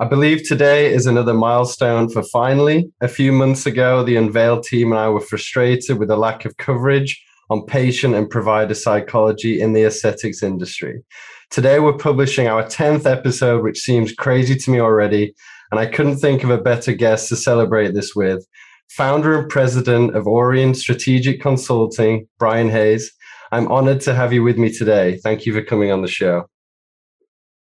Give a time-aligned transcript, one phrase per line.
[0.00, 2.90] I believe today is another milestone for finally.
[3.02, 6.56] A few months ago, the Unveil team and I were frustrated with the lack of
[6.56, 11.02] coverage on patient and provider psychology in the aesthetics industry.
[11.50, 15.34] Today, we're publishing our 10th episode, which seems crazy to me already,
[15.70, 18.46] and I couldn't think of a better guest to celebrate this with.
[18.88, 23.12] Founder and president of Orion Strategic Consulting, Brian Hayes.
[23.52, 25.18] I'm honored to have you with me today.
[25.18, 26.46] Thank you for coming on the show.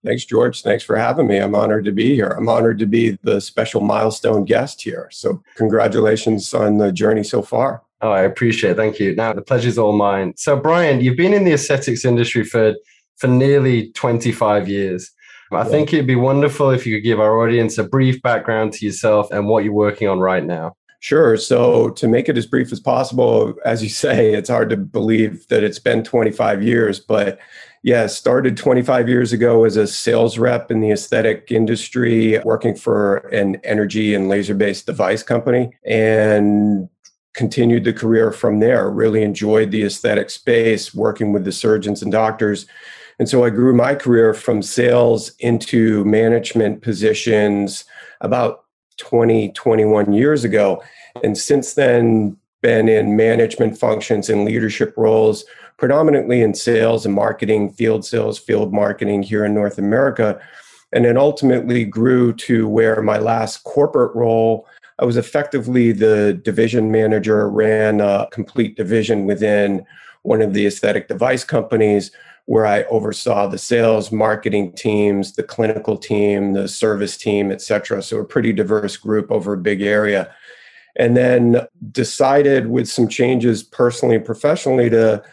[0.05, 0.61] Thanks, George.
[0.61, 1.37] Thanks for having me.
[1.37, 2.27] I'm honored to be here.
[2.27, 5.07] I'm honored to be the special milestone guest here.
[5.11, 7.83] So, congratulations on the journey so far.
[8.01, 8.77] Oh, I appreciate it.
[8.77, 9.15] Thank you.
[9.15, 10.33] Now, the pleasure's all mine.
[10.35, 12.75] So, Brian, you've been in the aesthetics industry for,
[13.15, 15.09] for nearly 25 years.
[15.53, 15.63] I yeah.
[15.63, 19.31] think it'd be wonderful if you could give our audience a brief background to yourself
[19.31, 20.75] and what you're working on right now.
[20.99, 21.37] Sure.
[21.37, 25.47] So, to make it as brief as possible, as you say, it's hard to believe
[25.47, 27.39] that it's been 25 years, but
[27.83, 33.17] yeah, started 25 years ago as a sales rep in the aesthetic industry, working for
[33.27, 36.87] an energy and laser based device company, and
[37.33, 38.89] continued the career from there.
[38.89, 42.65] Really enjoyed the aesthetic space, working with the surgeons and doctors.
[43.19, 47.83] And so I grew my career from sales into management positions
[48.21, 48.63] about
[48.97, 50.81] 20, 21 years ago.
[51.21, 55.43] And since then, been in management functions and leadership roles
[55.77, 60.39] predominantly in sales and marketing, field sales, field marketing here in North America.
[60.91, 64.67] And then ultimately grew to where my last corporate role,
[64.99, 69.85] I was effectively the division manager, ran a complete division within
[70.21, 72.11] one of the aesthetic device companies
[72.45, 78.03] where I oversaw the sales, marketing teams, the clinical team, the service team, et cetera.
[78.03, 80.33] So a pretty diverse group over a big area.
[80.95, 85.23] And then decided with some changes personally and professionally to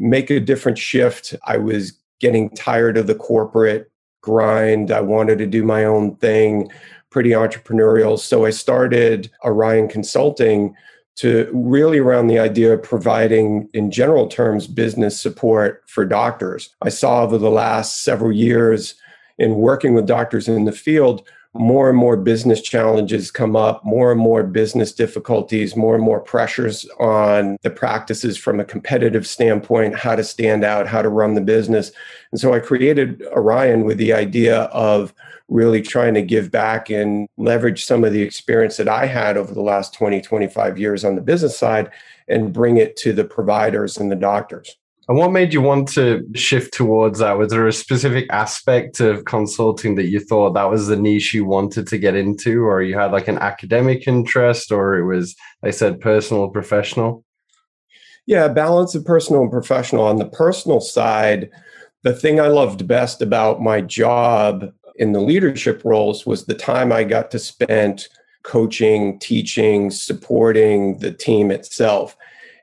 [0.00, 1.36] make a different shift.
[1.44, 3.90] I was getting tired of the corporate
[4.22, 4.90] grind.
[4.90, 6.70] I wanted to do my own thing,
[7.10, 8.18] pretty entrepreneurial.
[8.18, 10.74] So I started Orion Consulting
[11.16, 16.70] to really around the idea of providing, in general terms, business support for doctors.
[16.80, 18.94] I saw over the last several years
[19.38, 24.12] in working with doctors in the field more and more business challenges come up, more
[24.12, 29.96] and more business difficulties, more and more pressures on the practices from a competitive standpoint,
[29.96, 31.90] how to stand out, how to run the business.
[32.30, 35.12] And so I created Orion with the idea of
[35.48, 39.52] really trying to give back and leverage some of the experience that I had over
[39.52, 41.90] the last 20, 25 years on the business side
[42.28, 44.76] and bring it to the providers and the doctors.
[45.08, 47.36] And what made you want to shift towards that?
[47.36, 51.44] Was there a specific aspect of consulting that you thought that was the niche you
[51.44, 55.34] wanted to get into, or you had like an academic interest, or it was,
[55.64, 57.24] I said, personal, professional?
[58.26, 60.04] Yeah, balance of personal and professional.
[60.04, 61.50] On the personal side,
[62.02, 66.92] the thing I loved best about my job in the leadership roles was the time
[66.92, 68.06] I got to spend
[68.42, 72.16] coaching, teaching, supporting the team itself.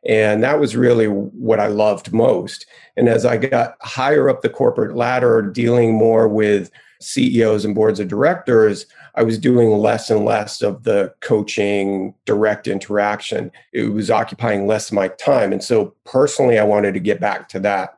[0.08, 2.66] And that was really what I loved most.
[2.96, 8.00] And as I got higher up the corporate ladder, dealing more with CEOs and boards
[8.00, 8.86] of directors,
[9.16, 13.52] I was doing less and less of the coaching, direct interaction.
[13.74, 15.52] It was occupying less of my time.
[15.52, 17.98] And so personally, I wanted to get back to that.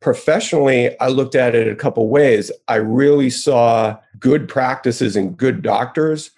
[0.00, 2.50] Professionally, I looked at it a couple ways.
[2.68, 6.30] I really saw good practices and good doctors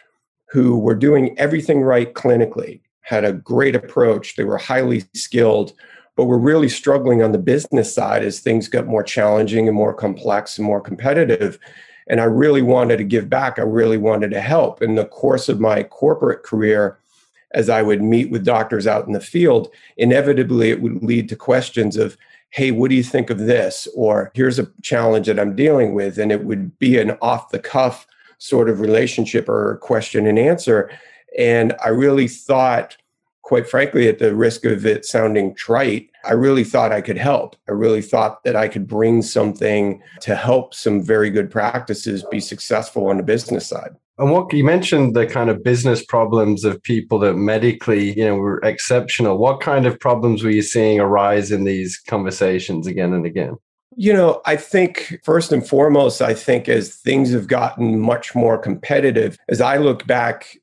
[0.51, 4.37] who were doing everything right clinically had a great approach.
[4.37, 5.73] They were highly skilled,
[6.17, 9.95] but were really struggling on the business side as things got more challenging and more
[9.95, 11.59] complex and more competitive.
[12.09, 13.59] And I really wanted to give back.
[13.59, 14.83] I really wanted to help.
[14.83, 16.99] In the course of my corporate career,
[17.53, 21.37] as I would meet with doctors out in the field, inevitably it would lead to
[21.37, 22.17] questions of,
[22.51, 23.89] hey, what do you think of this?
[23.95, 26.19] Or here's a challenge that I'm dealing with.
[26.19, 28.07] And it would be an off the cuff
[28.39, 30.91] sort of relationship or question and answer.
[31.39, 32.97] And I really thought,
[33.43, 37.57] quite frankly, at the risk of it sounding trite, I really thought I could help.
[37.69, 42.41] I really thought that I could bring something to help some very good practices be
[42.41, 43.97] successful on the business side.
[44.19, 48.37] And what you mentioned the kind of business problems of people that medically, you know,
[48.37, 49.39] were exceptional.
[49.39, 53.57] What kind of problems were you seeing arise in these conversations again and again?
[53.97, 58.57] You know, I think first and foremost, I think as things have gotten much more
[58.59, 60.57] competitive, as I look back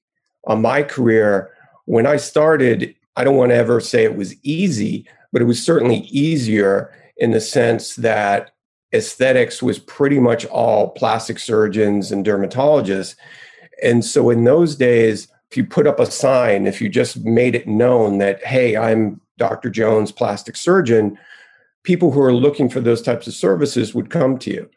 [0.46, 1.52] on my career,
[1.86, 5.64] when I started, I don't want to ever say it was easy, but it was
[5.64, 8.52] certainly easier in the sense that
[8.94, 13.16] aesthetics was pretty much all plastic surgeons and dermatologists.
[13.84, 17.56] And so in those days, if you put up a sign, if you just made
[17.56, 19.70] it known that, hey, I'm Dr.
[19.70, 21.18] Jones, plastic surgeon,
[21.84, 24.70] people who are looking for those types of services would come to you.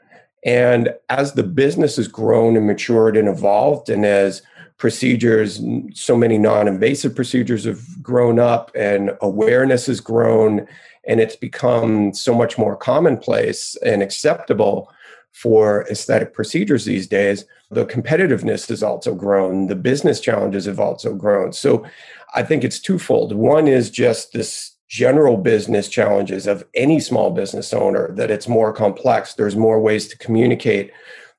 [0.44, 4.42] And as the business has grown and matured and evolved, and as
[4.82, 5.62] procedures,
[5.94, 10.66] so many non invasive procedures have grown up, and awareness has grown,
[11.06, 14.90] and it's become so much more commonplace and acceptable
[15.30, 17.44] for aesthetic procedures these days.
[17.70, 21.52] The competitiveness has also grown, the business challenges have also grown.
[21.52, 21.86] So
[22.34, 23.32] I think it's twofold.
[23.36, 28.74] One is just this general business challenges of any small business owner that it's more
[28.74, 30.92] complex there's more ways to communicate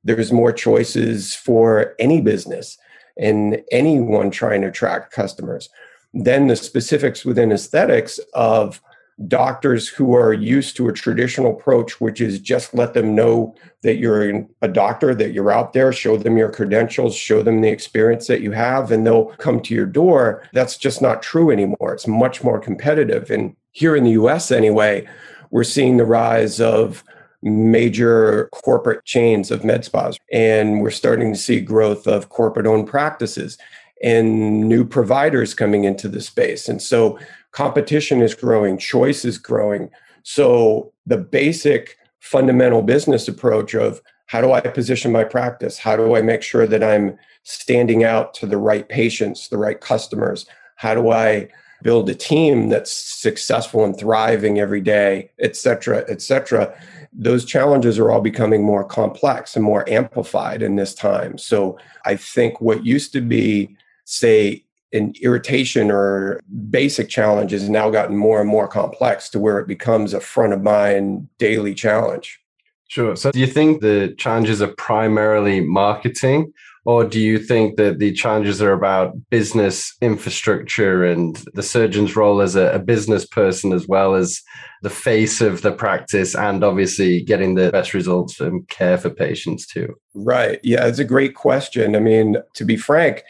[0.03, 2.79] there's more choices for any business
[3.17, 5.69] and anyone trying to attract customers
[6.13, 8.81] then the specifics within aesthetics of
[9.27, 13.97] doctors who are used to a traditional approach, which is just let them know that
[13.97, 18.27] you're a doctor, that you're out there, show them your credentials, show them the experience
[18.27, 20.43] that you have, and they'll come to your door.
[20.53, 21.93] That's just not true anymore.
[21.93, 23.29] It's much more competitive.
[23.29, 25.07] And here in the US, anyway,
[25.51, 27.03] we're seeing the rise of
[27.43, 32.87] major corporate chains of med spas, and we're starting to see growth of corporate owned
[32.87, 33.57] practices
[34.01, 36.67] and new providers coming into the space.
[36.67, 37.19] And so
[37.51, 39.89] competition is growing, choice is growing.
[40.23, 45.77] So the basic fundamental business approach of how do I position my practice?
[45.77, 49.79] How do I make sure that I'm standing out to the right patients, the right
[49.79, 50.45] customers?
[50.75, 51.49] How do I
[51.81, 56.73] build a team that's successful and thriving every day, et cetera, et cetera?
[57.15, 61.37] Those challenges are all becoming more complex and more amplified in this time.
[61.37, 63.75] So I think what used to be,
[64.05, 64.63] say,
[64.93, 66.39] an irritation or
[66.69, 70.53] basic challenge has now gotten more and more complex to where it becomes a front
[70.53, 72.39] of mind daily challenge.
[72.87, 73.15] Sure.
[73.15, 76.53] So, do you think the challenges are primarily marketing,
[76.85, 82.41] or do you think that the challenges are about business infrastructure and the surgeon's role
[82.41, 84.41] as a, a business person, as well as
[84.81, 89.65] the face of the practice, and obviously getting the best results and care for patients
[89.65, 89.95] too?
[90.13, 90.59] Right.
[90.61, 91.95] Yeah, it's a great question.
[91.95, 93.23] I mean, to be frank,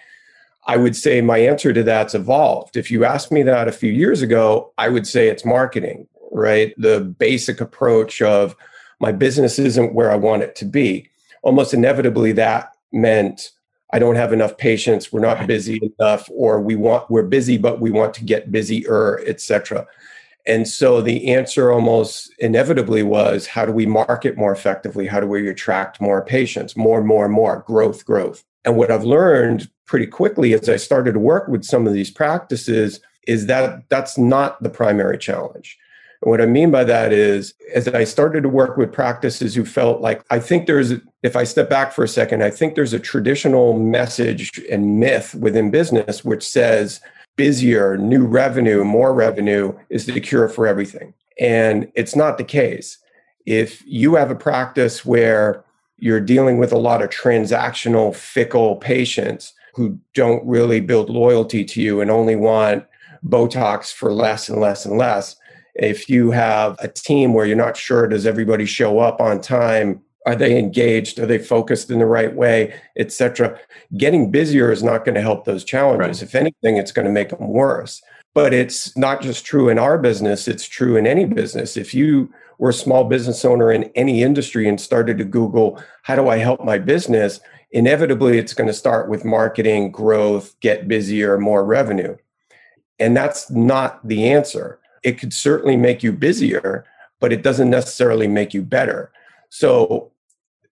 [0.65, 2.75] I would say my answer to that's evolved.
[2.75, 6.73] If you asked me that a few years ago, I would say it's marketing, right?
[6.77, 8.55] The basic approach of
[8.99, 11.09] my business isn't where I want it to be.
[11.43, 13.51] Almost inevitably, that meant
[13.91, 17.79] I don't have enough patients, we're not busy enough, or we want we're busy, but
[17.79, 19.85] we want to get busier, etc.
[20.45, 25.07] And so the answer almost inevitably was how do we market more effectively?
[25.07, 26.75] How do we attract more patients?
[26.75, 28.43] More, and more, and more, growth, growth.
[28.65, 32.11] And what I've learned pretty quickly as I started to work with some of these
[32.11, 35.77] practices is that that's not the primary challenge.
[36.23, 39.65] And what I mean by that is, as I started to work with practices who
[39.65, 42.93] felt like, I think there's, if I step back for a second, I think there's
[42.93, 47.01] a traditional message and myth within business which says
[47.35, 51.13] busier, new revenue, more revenue is the cure for everything.
[51.39, 52.99] And it's not the case.
[53.45, 55.65] If you have a practice where
[55.97, 61.81] you're dealing with a lot of transactional, fickle patients who don't really build loyalty to
[61.81, 62.85] you and only want
[63.27, 65.35] Botox for less and less and less.
[65.75, 70.01] If you have a team where you're not sure, does everybody show up on time?
[70.25, 71.19] Are they engaged?
[71.19, 73.59] Are they focused in the right way, etc.?
[73.97, 76.21] Getting busier is not going to help those challenges.
[76.21, 76.27] Right.
[76.27, 78.01] If anything, it's going to make them worse.
[78.33, 81.77] But it's not just true in our business, it's true in any business.
[81.77, 86.15] If you were a small business owner in any industry and started to Google, how
[86.15, 87.39] do I help my business?
[87.71, 92.15] Inevitably, it's going to start with marketing, growth, get busier, more revenue.
[92.99, 94.79] And that's not the answer.
[95.03, 96.85] It could certainly make you busier,
[97.19, 99.11] but it doesn't necessarily make you better.
[99.49, 100.11] So,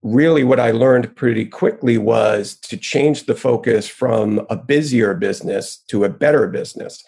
[0.02, 5.78] really, what I learned pretty quickly was to change the focus from a busier business
[5.88, 7.04] to a better business.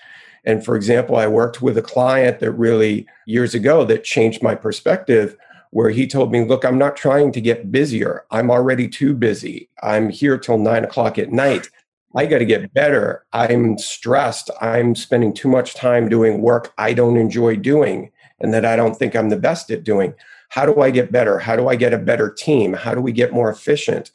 [0.46, 4.56] And for example, I worked with a client that really years ago that changed my
[4.56, 5.36] perspective
[5.72, 8.24] where he told me, Look, I'm not trying to get busier.
[8.32, 9.70] I'm already too busy.
[9.84, 11.68] I'm here till nine o'clock at night.
[12.16, 13.26] I got to get better.
[13.34, 14.50] I'm stressed.
[14.62, 18.96] I'm spending too much time doing work I don't enjoy doing and that I don't
[18.96, 20.14] think I'm the best at doing.
[20.50, 21.40] How do I get better?
[21.40, 22.74] How do I get a better team?
[22.74, 24.12] How do we get more efficient?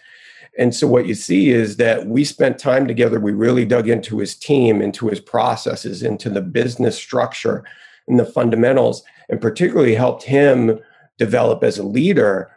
[0.59, 3.21] And so what you see is that we spent time together.
[3.21, 7.65] We really dug into his team, into his processes, into the business structure
[8.09, 10.81] and the fundamentals, and particularly helped him
[11.19, 12.51] develop as a leader.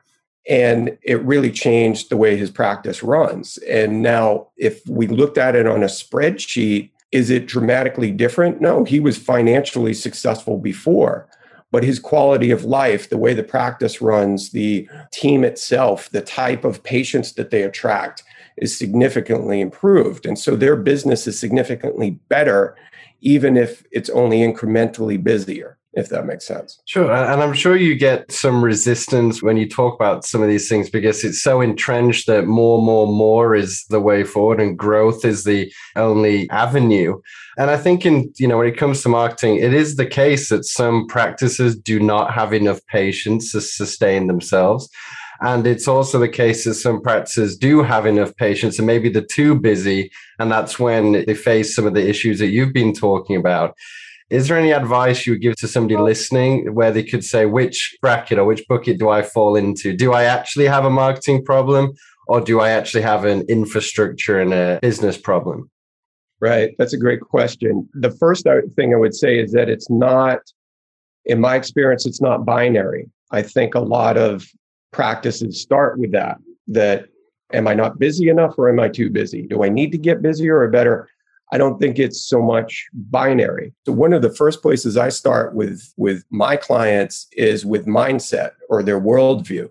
[0.47, 3.57] And it really changed the way his practice runs.
[3.59, 8.59] And now, if we looked at it on a spreadsheet, is it dramatically different?
[8.59, 11.29] No, he was financially successful before
[11.73, 16.63] but his quality of life, the way the practice runs, the team itself, the type
[16.63, 18.21] of patients that they attract
[18.57, 20.27] is significantly improved.
[20.27, 22.75] And so their business is significantly better,
[23.21, 25.79] even if it's only incrementally busier.
[25.95, 26.81] If that makes sense.
[26.85, 27.11] Sure.
[27.11, 30.89] And I'm sure you get some resistance when you talk about some of these things
[30.89, 35.43] because it's so entrenched that more, more, more is the way forward and growth is
[35.43, 37.21] the only avenue.
[37.59, 40.49] And I think in, you know, when it comes to marketing, it is the case
[40.49, 44.89] that some practices do not have enough patients to sustain themselves.
[45.41, 49.21] And it's also the case that some practices do have enough patients and maybe they're
[49.21, 50.09] too busy.
[50.39, 53.75] And that's when they face some of the issues that you've been talking about.
[54.29, 57.95] Is there any advice you would give to somebody listening where they could say, which
[58.01, 59.95] bracket or which bucket do I fall into?
[59.95, 61.93] Do I actually have a marketing problem
[62.27, 65.69] or do I actually have an infrastructure and a business problem?
[66.39, 66.75] Right.
[66.77, 67.87] That's a great question.
[67.93, 70.39] The first thing I would say is that it's not,
[71.25, 73.09] in my experience, it's not binary.
[73.31, 74.45] I think a lot of
[74.91, 76.37] practices start with that,
[76.67, 77.05] that
[77.51, 79.43] am I not busy enough or am I too busy?
[79.43, 81.07] Do I need to get busier or better?
[81.51, 83.73] I don't think it's so much binary.
[83.85, 88.51] So one of the first places I start with with my clients is with mindset
[88.69, 89.69] or their worldview.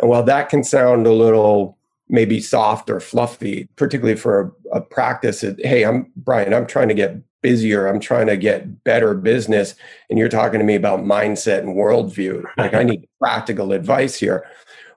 [0.00, 4.80] And while that can sound a little maybe soft or fluffy, particularly for a, a
[4.80, 9.14] practice, that, hey, I'm Brian, I'm trying to get busier, I'm trying to get better
[9.14, 9.74] business,
[10.10, 12.42] and you're talking to me about mindset and worldview.
[12.56, 14.46] Like I need practical advice here.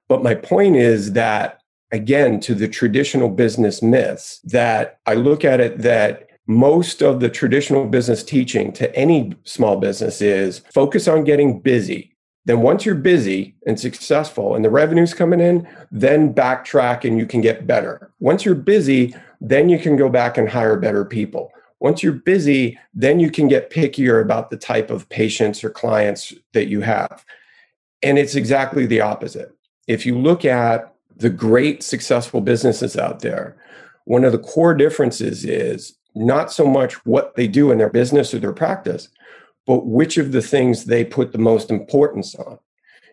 [0.07, 1.56] But my point is that
[1.91, 7.29] again to the traditional business myths that I look at it that most of the
[7.29, 12.15] traditional business teaching to any small business is focus on getting busy.
[12.45, 17.25] Then once you're busy and successful and the revenue's coming in, then backtrack and you
[17.25, 18.13] can get better.
[18.19, 21.51] Once you're busy, then you can go back and hire better people.
[21.79, 26.33] Once you're busy, then you can get pickier about the type of patients or clients
[26.53, 27.25] that you have.
[28.01, 29.51] And it's exactly the opposite.
[29.87, 33.57] If you look at the great successful businesses out there,
[34.05, 38.33] one of the core differences is not so much what they do in their business
[38.33, 39.09] or their practice,
[39.65, 42.57] but which of the things they put the most importance on.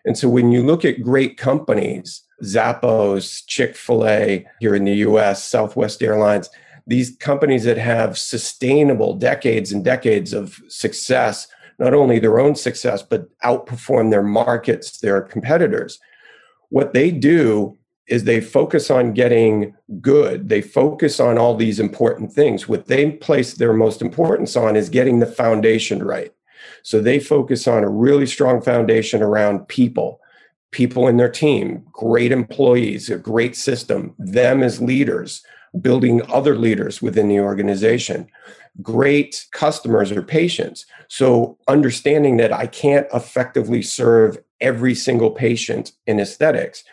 [0.05, 4.95] And so when you look at great companies, Zappos, Chick fil A here in the
[4.97, 6.49] US, Southwest Airlines,
[6.87, 11.47] these companies that have sustainable decades and decades of success,
[11.79, 15.99] not only their own success, but outperform their markets, their competitors.
[16.69, 20.49] What they do is they focus on getting good.
[20.49, 22.67] They focus on all these important things.
[22.67, 26.31] What they place their most importance on is getting the foundation right.
[26.83, 30.19] So they focus on a really strong foundation around people,
[30.71, 35.43] people in their team, great employees, a great system, them as leaders,
[35.81, 38.27] building other leaders within the organization,
[38.81, 40.85] great customers or patients.
[41.07, 46.83] So understanding that I can't effectively serve every single patient in aesthetics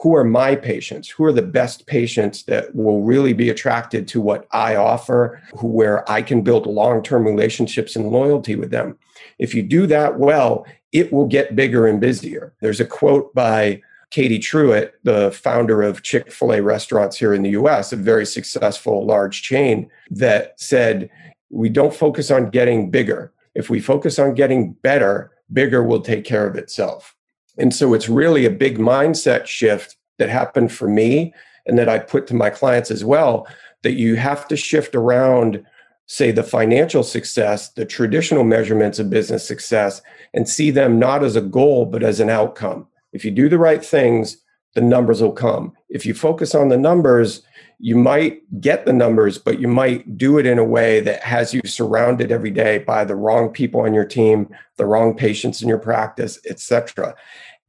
[0.00, 4.20] who are my patients who are the best patients that will really be attracted to
[4.20, 8.98] what i offer who, where i can build long-term relationships and loyalty with them.
[9.38, 12.52] If you do that well it will get bigger and busier.
[12.60, 17.92] There's a quote by katie truitt the founder of chick-fil-a restaurants here in the us
[17.92, 21.10] a very successful large chain that said
[21.50, 23.32] we don't focus on getting bigger.
[23.54, 27.16] If we focus on getting better bigger will take care of itself
[27.60, 31.34] and so it's really a big mindset shift that happened for me
[31.66, 33.46] and that I put to my clients as well
[33.82, 35.64] that you have to shift around
[36.06, 40.02] say the financial success, the traditional measurements of business success
[40.34, 42.86] and see them not as a goal but as an outcome.
[43.12, 44.38] If you do the right things,
[44.74, 45.72] the numbers will come.
[45.88, 47.42] If you focus on the numbers,
[47.78, 51.54] you might get the numbers, but you might do it in a way that has
[51.54, 55.68] you surrounded every day by the wrong people on your team, the wrong patients in
[55.68, 57.14] your practice, etc.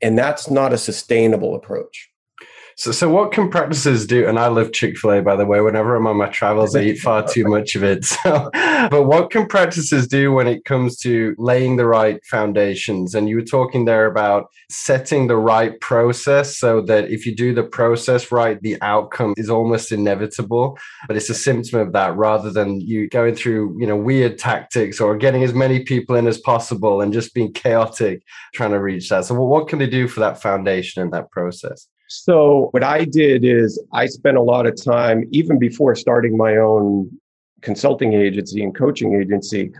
[0.01, 2.10] And that's not a sustainable approach.
[2.81, 4.27] So, so what can practices do?
[4.27, 5.61] And I love Chick Fil A, by the way.
[5.61, 8.03] Whenever I'm on my travels, I eat far too much of it.
[8.23, 8.49] So,
[8.89, 13.13] but what can practices do when it comes to laying the right foundations?
[13.13, 17.53] And you were talking there about setting the right process, so that if you do
[17.53, 20.79] the process right, the outcome is almost inevitable.
[21.07, 24.99] But it's a symptom of that, rather than you going through, you know, weird tactics
[24.99, 28.23] or getting as many people in as possible and just being chaotic
[28.55, 29.25] trying to reach that.
[29.25, 31.90] So, what can they do for that foundation and that process?
[32.13, 36.57] So, what I did is I spent a lot of time, even before starting my
[36.57, 37.09] own
[37.61, 39.71] consulting agency and coaching agency,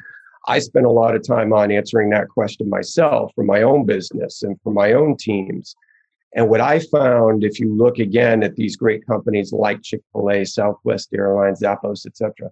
[0.47, 4.43] I spent a lot of time on answering that question myself for my own business
[4.43, 5.75] and for my own teams.
[6.33, 10.31] And what I found, if you look again at these great companies like Chick fil
[10.31, 12.49] A, Southwest Airlines, Zappos, et cetera,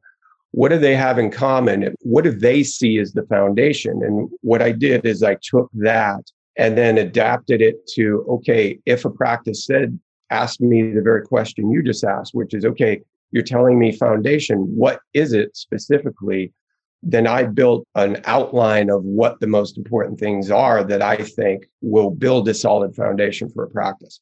[0.52, 1.96] what do they have in common?
[2.02, 4.04] What do they see as the foundation?
[4.04, 6.30] And what I did is I took that
[6.60, 10.00] and then adapted it to okay, if a practice said,
[10.30, 13.02] ask me the very question you just asked, which is okay,
[13.32, 16.54] you're telling me foundation, what is it specifically?
[17.02, 21.66] then I built an outline of what the most important things are that I think
[21.82, 24.20] will build a solid foundation for a practice.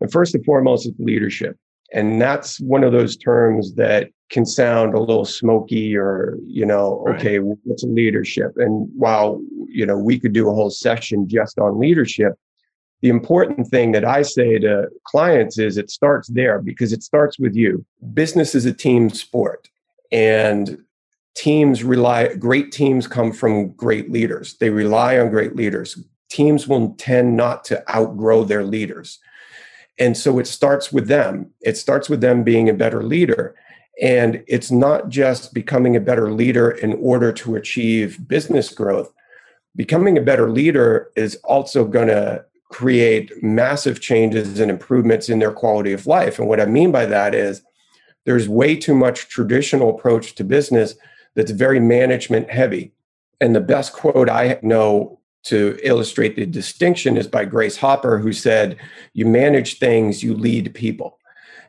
[0.00, 1.56] And first and foremost is leadership.
[1.92, 7.04] And that's one of those terms that can sound a little smoky or, you know,
[7.08, 7.58] okay, right.
[7.64, 8.52] what's leadership?
[8.56, 12.34] And while, you know, we could do a whole session just on leadership,
[13.02, 17.38] the important thing that I say to clients is it starts there because it starts
[17.38, 17.84] with you.
[18.14, 19.68] Business is a team sport.
[20.12, 20.78] And
[21.34, 26.94] teams rely great teams come from great leaders they rely on great leaders teams will
[26.98, 29.20] tend not to outgrow their leaders
[29.98, 33.54] and so it starts with them it starts with them being a better leader
[34.00, 39.12] and it's not just becoming a better leader in order to achieve business growth
[39.76, 45.52] becoming a better leader is also going to create massive changes and improvements in their
[45.52, 47.62] quality of life and what i mean by that is
[48.24, 50.94] there's way too much traditional approach to business
[51.34, 52.92] that's very management heavy.
[53.40, 58.32] And the best quote I know to illustrate the distinction is by Grace Hopper, who
[58.32, 58.76] said,
[59.14, 61.18] You manage things, you lead people.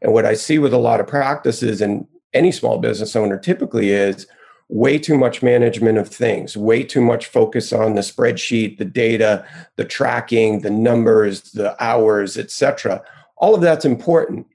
[0.02, 3.90] And what I see with a lot of practices and any small business owner typically
[3.90, 4.28] is
[4.70, 9.46] way too much management of things, way too much focus on the spreadsheet, the data,
[9.76, 13.04] the tracking, the numbers, the hours, etc.
[13.36, 14.48] All of that's important.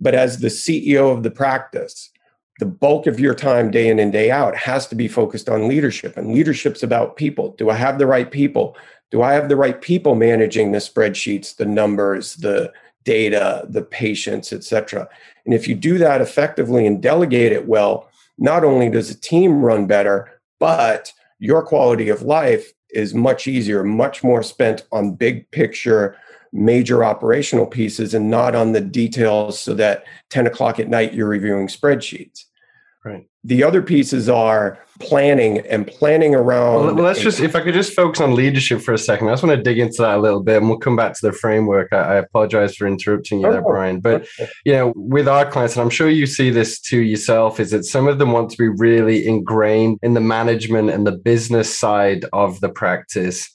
[0.00, 2.10] But as the CEO of the practice,
[2.58, 5.68] the bulk of your time day in and day out has to be focused on
[5.68, 8.76] leadership and leadership's about people do i have the right people
[9.10, 12.72] do i have the right people managing the spreadsheets the numbers the
[13.08, 15.08] data the patients etc
[15.46, 19.62] and if you do that effectively and delegate it well not only does a team
[19.62, 25.50] run better but your quality of life is much easier much more spent on big
[25.52, 26.14] picture
[26.52, 31.26] major operational pieces and not on the details so that 10 o'clock at night you're
[31.28, 32.44] reviewing spreadsheets
[33.08, 33.26] Right.
[33.44, 36.96] The other pieces are planning and planning around.
[36.96, 39.28] Well, let's just, if I could just focus on leadership for a second.
[39.28, 41.26] I just want to dig into that a little bit and we'll come back to
[41.26, 41.92] the framework.
[41.92, 44.00] I, I apologize for interrupting you oh, there, Brian.
[44.00, 44.26] But,
[44.66, 47.84] you know, with our clients, and I'm sure you see this to yourself, is that
[47.84, 52.24] some of them want to be really ingrained in the management and the business side
[52.32, 53.48] of the practice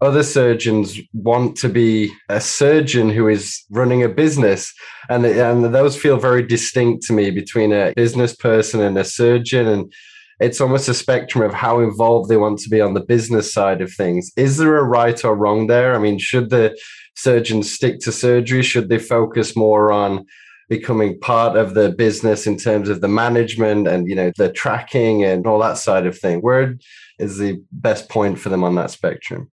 [0.00, 4.72] other surgeons want to be a surgeon who is running a business.
[5.08, 9.66] And and those feel very distinct to me between a business person and a surgeon.
[9.66, 9.92] And
[10.40, 13.82] it's almost a spectrum of how involved they want to be on the business side
[13.82, 14.32] of things.
[14.36, 15.94] Is there a right or wrong there?
[15.94, 16.78] I mean should the
[17.14, 18.62] surgeons stick to surgery?
[18.62, 20.24] Should they focus more on
[20.70, 25.24] becoming part of the business in terms of the management and you know the tracking
[25.24, 26.40] and all that side of thing?
[26.40, 26.78] Where
[27.18, 29.50] is the best point for them on that spectrum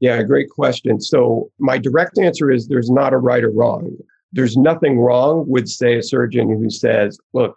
[0.00, 1.00] yeah, great question.
[1.00, 3.96] So, my direct answer is there's not a right or wrong.
[4.32, 7.54] There's nothing wrong with, say, a surgeon who says, Look,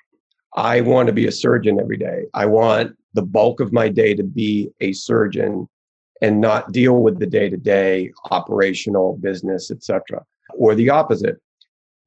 [0.56, 2.26] I want to be a surgeon every day.
[2.34, 5.68] I want the bulk of my day to be a surgeon
[6.22, 10.24] and not deal with the day to day operational business, etc.
[10.56, 11.38] Or the opposite.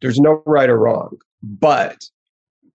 [0.01, 1.17] There's no right or wrong.
[1.43, 2.05] But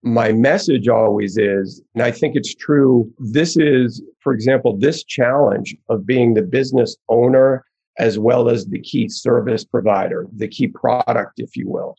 [0.03, 5.75] my message always is, and I think it's true, this is, for example, this challenge
[5.89, 7.65] of being the business owner
[7.99, 11.95] as well as the key service provider, the key product, if you will.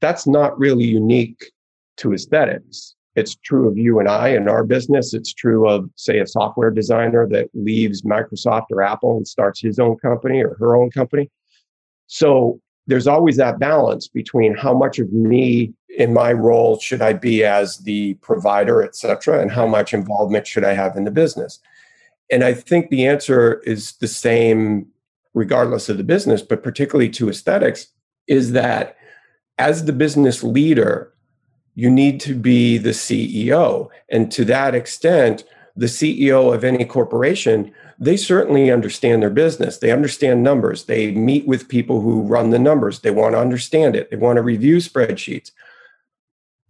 [0.00, 1.50] That's not really unique
[1.98, 2.94] to aesthetics.
[3.16, 5.12] It's true of you and I in our business.
[5.12, 9.78] It's true of, say, a software designer that leaves Microsoft or Apple and starts his
[9.78, 11.30] own company or her own company.
[12.06, 17.12] So there's always that balance between how much of me in my role should I
[17.12, 21.10] be as the provider, et cetera, and how much involvement should I have in the
[21.10, 21.60] business?
[22.30, 24.86] And I think the answer is the same
[25.34, 27.88] regardless of the business, but particularly to aesthetics,
[28.26, 28.96] is that
[29.58, 31.12] as the business leader,
[31.74, 33.88] you need to be the CEO.
[34.10, 35.44] And to that extent,
[35.76, 37.72] the CEO of any corporation,
[38.04, 39.78] they certainly understand their business.
[39.78, 40.84] They understand numbers.
[40.84, 43.00] They meet with people who run the numbers.
[43.00, 44.10] They want to understand it.
[44.10, 45.52] They want to review spreadsheets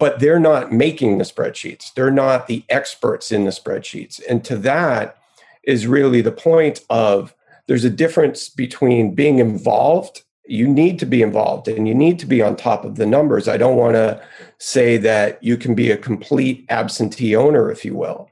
[0.02, 1.94] but they're not making the spreadsheets.
[1.94, 4.20] They're not the experts in the spreadsheets.
[4.28, 5.16] And to that
[5.62, 7.32] is really the point of
[7.68, 10.24] there's a difference between being involved.
[10.44, 13.46] You need to be involved and you need to be on top of the numbers.
[13.46, 14.20] I don't want to
[14.58, 18.28] say that you can be a complete absentee owner, if you will.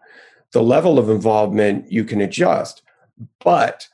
[0.50, 2.82] The level of involvement you can adjust,
[3.42, 3.88] but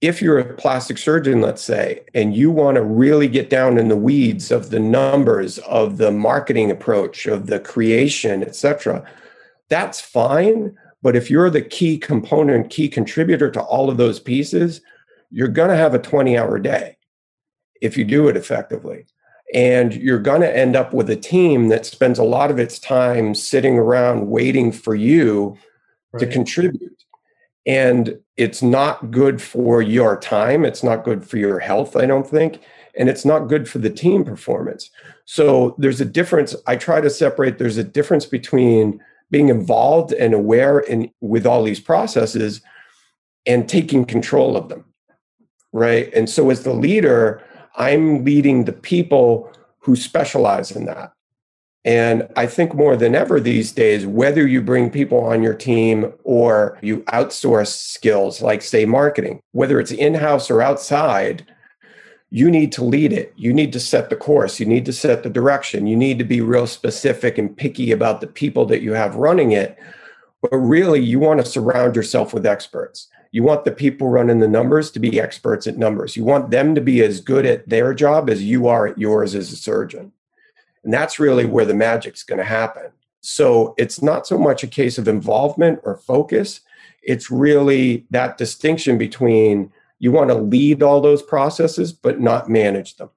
[0.00, 3.88] if you're a plastic surgeon, let's say, and you want to really get down in
[3.88, 9.04] the weeds of the numbers, of the marketing approach, of the creation, et cetera,
[9.68, 10.76] that's fine.
[11.02, 14.82] But if you're the key component, key contributor to all of those pieces,
[15.30, 16.96] you're going to have a 20 hour day
[17.80, 19.06] if you do it effectively.
[19.54, 22.78] And you're going to end up with a team that spends a lot of its
[22.78, 25.56] time sitting around waiting for you
[26.12, 26.20] right.
[26.20, 27.04] to contribute
[27.66, 30.64] And it's not good for your time.
[30.64, 32.60] It's not good for your health, I don't think.
[32.96, 34.90] And it's not good for the team performance.
[35.24, 36.54] So there's a difference.
[36.66, 39.00] I try to separate, there's a difference between
[39.30, 42.60] being involved and aware in with all these processes
[43.44, 44.84] and taking control of them.
[45.72, 46.12] Right.
[46.14, 47.42] And so as the leader,
[47.76, 51.12] I'm leading the people who specialize in that.
[51.86, 56.12] And I think more than ever these days, whether you bring people on your team
[56.24, 61.46] or you outsource skills like, say, marketing, whether it's in house or outside,
[62.30, 63.32] you need to lead it.
[63.36, 64.58] You need to set the course.
[64.58, 65.86] You need to set the direction.
[65.86, 69.52] You need to be real specific and picky about the people that you have running
[69.52, 69.78] it.
[70.42, 73.06] But really, you want to surround yourself with experts.
[73.30, 76.16] You want the people running the numbers to be experts at numbers.
[76.16, 79.36] You want them to be as good at their job as you are at yours
[79.36, 80.12] as a surgeon.
[80.86, 82.92] And that's really where the magic's going to happen.
[83.20, 86.60] So it's not so much a case of involvement or focus.
[87.02, 92.98] It's really that distinction between you want to lead all those processes, but not manage
[92.98, 93.10] them.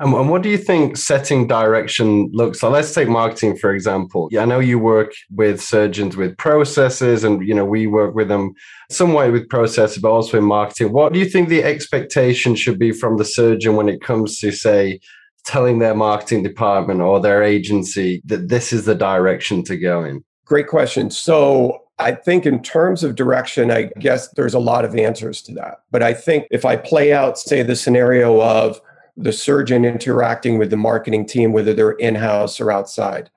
[0.00, 2.72] And, what do you think setting direction looks like?
[2.72, 4.30] Let's take marketing, for example.
[4.38, 8.54] I know you work with surgeons with processes, and you know we work with them
[8.90, 10.92] somewhat with processes, but also in marketing.
[10.92, 14.50] What do you think the expectation should be from the surgeon when it comes to,
[14.50, 14.98] say,
[15.44, 20.24] telling their marketing department or their agency that this is the direction to go in?
[20.44, 21.10] Great question.
[21.10, 25.54] So, I think in terms of direction, I guess there's a lot of answers to
[25.54, 25.82] that.
[25.92, 28.80] But I think if I play out, say, the scenario of
[29.16, 33.30] the surgeon interacting with the marketing team, whether they're in house or outside,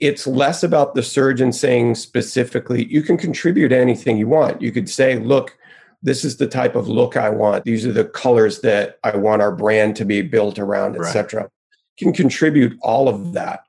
[0.00, 4.60] it's less about the surgeon saying specifically, you can contribute anything you want.
[4.60, 5.56] You could say, look,
[6.02, 7.64] this is the type of look I want.
[7.64, 11.42] These are the colors that I want our brand to be built around, etc.
[11.42, 11.50] Right.
[11.98, 13.64] Can contribute all of that.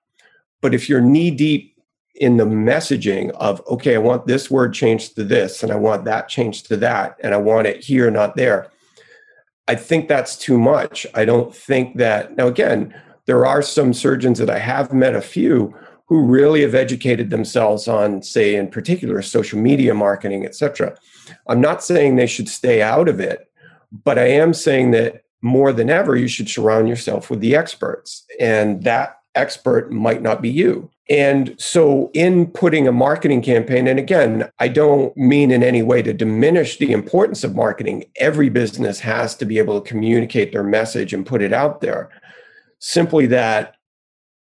[0.61, 1.75] But if you're knee deep
[2.15, 6.05] in the messaging of, okay, I want this word changed to this, and I want
[6.05, 8.69] that changed to that, and I want it here, not there,
[9.67, 11.05] I think that's too much.
[11.13, 12.93] I don't think that, now again,
[13.25, 15.75] there are some surgeons that I have met a few
[16.11, 20.93] who really have educated themselves on, say, in particular, social media marketing, etc
[21.47, 23.49] I'm not saying they should stay out of it,
[24.03, 28.25] but I am saying that more than ever, you should surround yourself with the experts.
[28.39, 30.91] And that expert might not be you.
[31.09, 36.01] And so, in putting a marketing campaign, and again, I don't mean in any way
[36.03, 38.05] to diminish the importance of marketing.
[38.17, 42.09] Every business has to be able to communicate their message and put it out there.
[42.79, 43.75] Simply that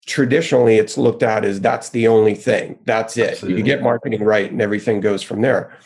[0.06, 2.78] traditionally it's looked at as that's the only thing.
[2.84, 3.32] That's it.
[3.32, 3.58] Absolutely.
[3.58, 5.76] You get marketing right and everything goes from there.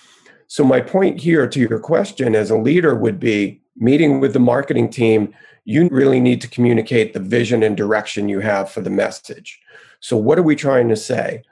[0.49, 4.39] So, my point here to your question as a leader would be meeting with the
[4.39, 8.91] marketing team, you really need to communicate the vision and direction you have for the
[8.91, 9.61] message.
[10.01, 11.43] So, what are we trying to say?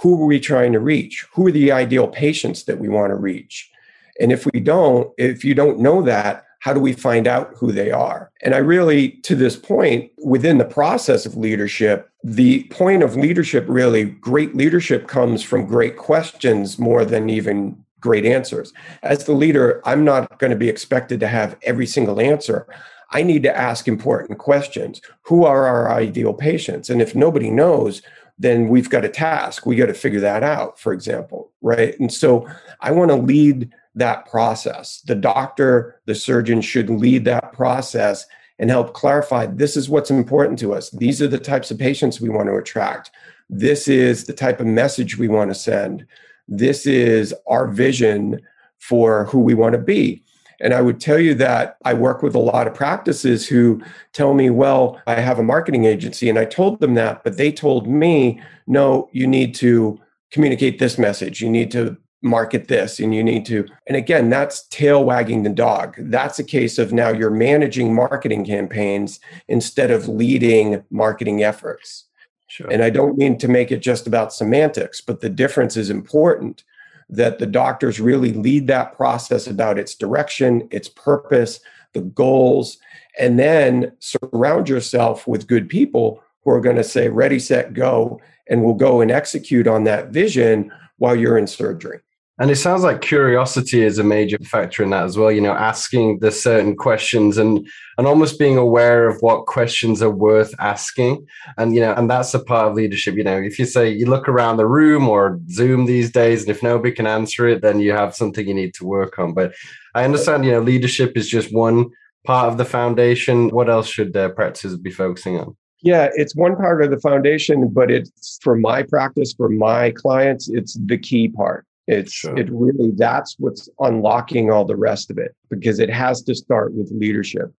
[0.00, 1.26] Who are we trying to reach?
[1.34, 3.70] Who are the ideal patients that we want to reach?
[4.18, 7.72] And if we don't, if you don't know that, how do we find out who
[7.72, 8.30] they are?
[8.42, 13.64] And I really, to this point, within the process of leadership, the point of leadership
[13.66, 18.72] really, great leadership comes from great questions more than even great answers.
[19.02, 22.66] As the leader, I'm not going to be expected to have every single answer.
[23.10, 25.00] I need to ask important questions.
[25.22, 26.90] Who are our ideal patients?
[26.90, 28.02] And if nobody knows,
[28.38, 29.66] then we've got a task.
[29.66, 31.98] We got to figure that out, for example, right?
[31.98, 32.48] And so
[32.80, 35.00] I want to lead that process.
[35.06, 38.26] The doctor, the surgeon should lead that process
[38.58, 40.90] and help clarify this is what's important to us.
[40.90, 43.10] These are the types of patients we want to attract.
[43.48, 46.06] This is the type of message we want to send
[46.50, 48.40] this is our vision
[48.78, 50.22] for who we want to be.
[50.62, 53.80] And I would tell you that I work with a lot of practices who
[54.12, 56.28] tell me, well, I have a marketing agency.
[56.28, 59.98] And I told them that, but they told me, no, you need to
[60.32, 61.40] communicate this message.
[61.40, 63.66] You need to market this and you need to.
[63.86, 65.96] And again, that's tail wagging the dog.
[65.98, 72.04] That's a case of now you're managing marketing campaigns instead of leading marketing efforts.
[72.48, 72.68] Sure.
[72.70, 76.64] And I don't mean to make it just about semantics, but the difference is important
[77.08, 81.60] that the doctors really lead that process about its direction, its purpose,
[81.92, 82.78] the goals,
[83.18, 88.20] and then surround yourself with good people who are going to say, ready, set, go,
[88.48, 92.00] and will go and execute on that vision while you're in surgery.
[92.40, 95.30] And it sounds like curiosity is a major factor in that as well.
[95.30, 100.10] You know, asking the certain questions and and almost being aware of what questions are
[100.10, 101.26] worth asking.
[101.58, 103.14] And you know, and that's a part of leadership.
[103.16, 106.50] You know, if you say you look around the room or Zoom these days, and
[106.50, 109.34] if nobody can answer it, then you have something you need to work on.
[109.34, 109.52] But
[109.94, 111.90] I understand, you know, leadership is just one
[112.24, 113.50] part of the foundation.
[113.50, 115.58] What else should uh, practices be focusing on?
[115.82, 120.48] Yeah, it's one part of the foundation, but it's for my practice, for my clients,
[120.48, 122.38] it's the key part It's sure.
[122.38, 126.72] it really that's what's unlocking all the rest of it because it has to start
[126.72, 127.52] with leadership.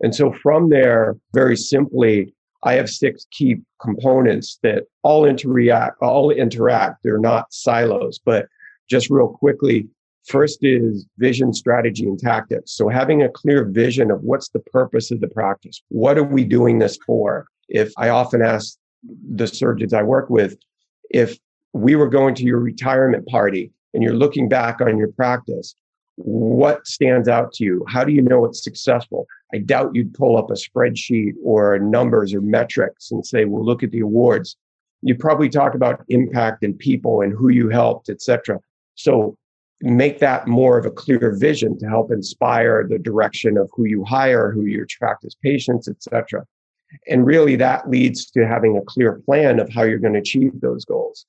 [0.00, 6.30] And so from there, very simply, I have six key components that all interact, all
[6.30, 7.02] interact.
[7.04, 8.46] They're not silos, but
[8.88, 9.86] just real quickly,
[10.26, 12.72] first is vision, strategy, and tactics.
[12.72, 15.82] So having a clear vision of what's the purpose of the practice.
[15.90, 17.46] What are we doing this for?
[17.68, 20.56] If I often ask the surgeons I work with,
[21.10, 21.38] if
[21.74, 25.74] we were going to your retirement party and you're looking back on your practice,
[26.16, 27.84] what stands out to you?
[27.88, 29.26] How do you know it's successful?
[29.52, 33.82] I doubt you'd pull up a spreadsheet or numbers or metrics and say, well, look
[33.82, 34.56] at the awards.
[35.02, 38.60] You probably talk about impact and people and who you helped, etc.
[38.94, 39.36] So
[39.80, 44.04] make that more of a clear vision to help inspire the direction of who you
[44.04, 46.44] hire, who you attract as patients, etc.
[47.08, 50.60] And really that leads to having a clear plan of how you're going to achieve
[50.60, 51.26] those goals.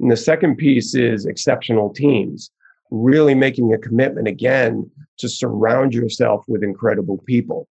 [0.00, 2.50] And the second piece is exceptional teams,
[2.90, 7.68] really making a commitment again to surround yourself with incredible people.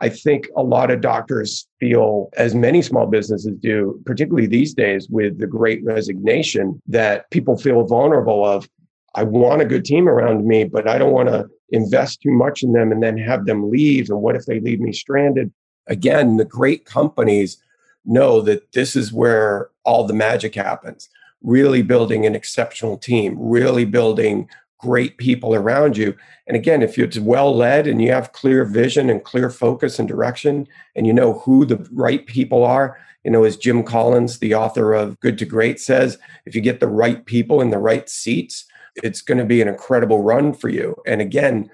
[0.00, 5.08] I think a lot of doctors feel, as many small businesses do, particularly these days
[5.08, 8.68] with the great resignation, that people feel vulnerable of,
[9.14, 12.62] I want a good team around me, but I don't want to invest too much
[12.62, 14.10] in them and then have them leave.
[14.10, 15.52] And what if they leave me stranded?
[15.86, 17.56] Again, the great companies
[18.04, 21.08] know that this is where all the magic happens
[21.42, 24.48] really building an exceptional team, really building
[24.78, 26.14] great people around you.
[26.46, 30.08] And again, if it's well led and you have clear vision and clear focus and
[30.08, 34.54] direction, and you know who the right people are, you know, as Jim Collins, the
[34.54, 38.08] author of Good to Great, says, if you get the right people in the right
[38.08, 38.64] seats,
[39.02, 40.96] it's going to be an incredible run for you.
[41.06, 41.68] And again,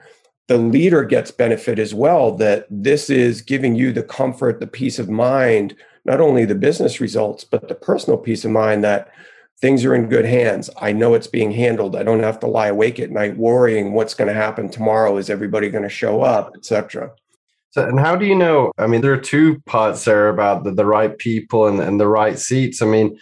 [0.48, 4.98] the leader gets benefit as well that this is giving you the comfort, the peace
[4.98, 9.09] of mind, not only the business results, but the personal peace of mind that
[9.60, 10.70] things are in good hands.
[10.80, 11.96] I know it's being handled.
[11.96, 15.16] I don't have to lie awake at night worrying what's going to happen tomorrow.
[15.16, 17.10] Is everybody going to show up, etc.
[17.70, 18.72] So, and how do you know?
[18.78, 22.06] I mean, there are two parts there about the, the right people and, and the
[22.06, 22.80] right seats.
[22.80, 23.18] I mean,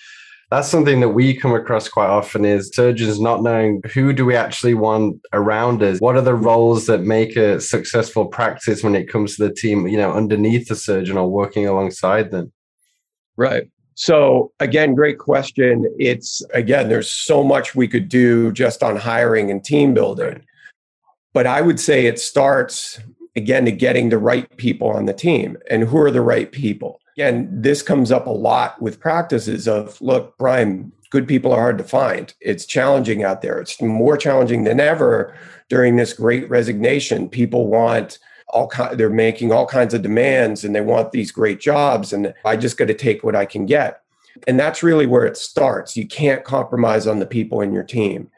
[0.53, 4.37] that's something that we come across quite often is surgeons not knowing who do we
[4.37, 9.09] actually want around us what are the roles that make a successful practice when it
[9.09, 12.53] comes to the team you know underneath the surgeon or working alongside them
[13.39, 15.85] right so again, great question.
[15.99, 20.45] It's again, there's so much we could do just on hiring and team building.
[21.33, 23.01] But I would say it starts
[23.37, 25.57] again to getting the right people on the team.
[25.71, 27.01] And who are the right people?
[27.17, 31.79] Again, this comes up a lot with practices of look, Brian, good people are hard
[31.79, 32.33] to find.
[32.41, 33.59] It's challenging out there.
[33.61, 35.35] It's more challenging than ever
[35.69, 37.29] during this great resignation.
[37.29, 38.19] People want
[38.53, 42.33] all kind, they're making all kinds of demands and they want these great jobs and
[42.45, 44.01] i just got to take what i can get.
[44.47, 45.97] And that's really where it starts.
[45.97, 48.31] You can't compromise on the people in your team.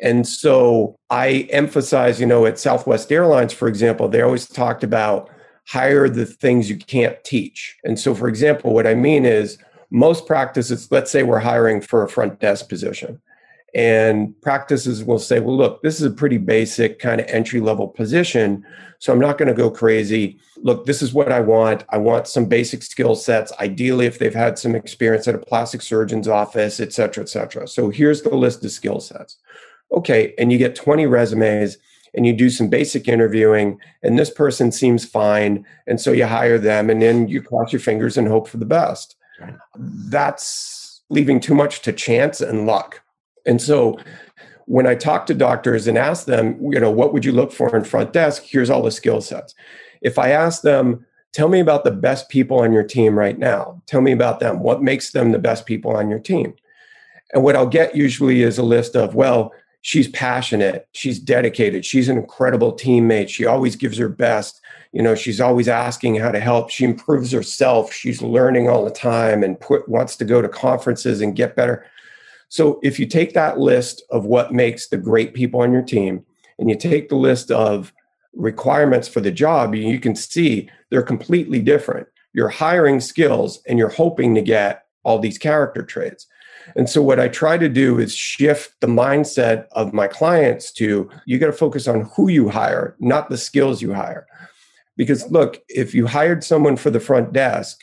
[0.00, 5.30] And so i emphasize you know at southwest airlines for example they always talked about
[5.68, 7.76] hire the things you can't teach.
[7.84, 9.58] And so for example what i mean is
[9.90, 13.20] most practices let's say we're hiring for a front desk position
[13.74, 17.88] and practices will say, well, look, this is a pretty basic kind of entry level
[17.88, 18.64] position.
[18.98, 20.38] So I'm not going to go crazy.
[20.58, 21.84] Look, this is what I want.
[21.88, 25.80] I want some basic skill sets, ideally, if they've had some experience at a plastic
[25.82, 27.66] surgeon's office, et cetera, et cetera.
[27.66, 29.38] So here's the list of skill sets.
[29.90, 30.34] Okay.
[30.38, 31.78] And you get 20 resumes
[32.14, 35.64] and you do some basic interviewing, and this person seems fine.
[35.86, 38.66] And so you hire them, and then you cross your fingers and hope for the
[38.66, 39.16] best.
[39.74, 43.02] That's leaving too much to chance and luck
[43.46, 43.98] and so
[44.66, 47.74] when I talk to doctors and ask them, you know, what would you look for
[47.76, 48.44] in front desk?
[48.46, 49.54] Here's all the skill sets.
[50.00, 53.82] If I ask them, tell me about the best people on your team right now,
[53.86, 54.60] tell me about them.
[54.60, 56.54] What makes them the best people on your team?
[57.32, 62.08] And what I'll get usually is a list of, well, she's passionate, she's dedicated, she's
[62.08, 64.60] an incredible teammate, she always gives her best.
[64.92, 66.68] You know, she's always asking how to help.
[66.68, 67.92] She improves herself.
[67.94, 71.86] She's learning all the time and put, wants to go to conferences and get better.
[72.52, 76.22] So if you take that list of what makes the great people on your team
[76.58, 77.94] and you take the list of
[78.34, 82.08] requirements for the job, you can see they're completely different.
[82.34, 86.26] You're hiring skills and you're hoping to get all these character traits.
[86.76, 91.08] And so, what I try to do is shift the mindset of my clients to
[91.24, 94.26] you got to focus on who you hire, not the skills you hire.
[94.98, 97.80] Because, look, if you hired someone for the front desk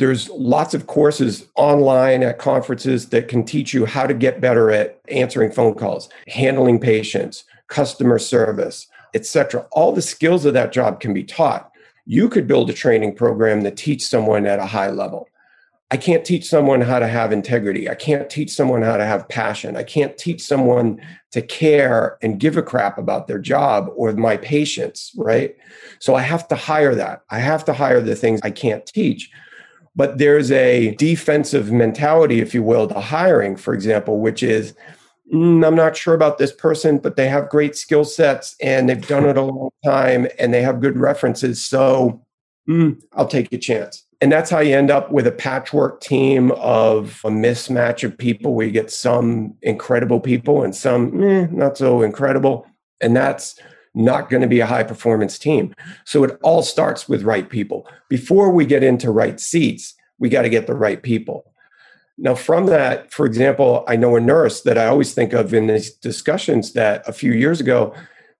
[0.00, 4.70] there's lots of courses online at conferences that can teach you how to get better
[4.70, 9.66] at answering phone calls, handling patients, customer service, etc.
[9.72, 11.70] All the skills of that job can be taught.
[12.06, 15.28] You could build a training program that teach someone at a high level.
[15.90, 17.90] I can't teach someone how to have integrity.
[17.90, 19.76] I can't teach someone how to have passion.
[19.76, 20.98] I can't teach someone
[21.32, 25.54] to care and give a crap about their job or my patients, right?
[25.98, 27.22] So I have to hire that.
[27.28, 29.30] I have to hire the things I can't teach.
[29.96, 34.74] But there's a defensive mentality, if you will, to hiring, for example, which is
[35.32, 39.06] mm, I'm not sure about this person, but they have great skill sets and they've
[39.06, 41.64] done it a long time and they have good references.
[41.64, 42.24] So
[42.68, 44.06] mm, I'll take a chance.
[44.22, 48.54] And that's how you end up with a patchwork team of a mismatch of people
[48.54, 52.66] where you get some incredible people and some eh, not so incredible.
[53.00, 53.58] And that's
[53.94, 55.74] not going to be a high performance team.
[56.04, 57.88] So it all starts with right people.
[58.08, 61.52] Before we get into right seats, we got to get the right people.
[62.16, 65.66] Now, from that, for example, I know a nurse that I always think of in
[65.66, 67.94] these discussions that a few years ago,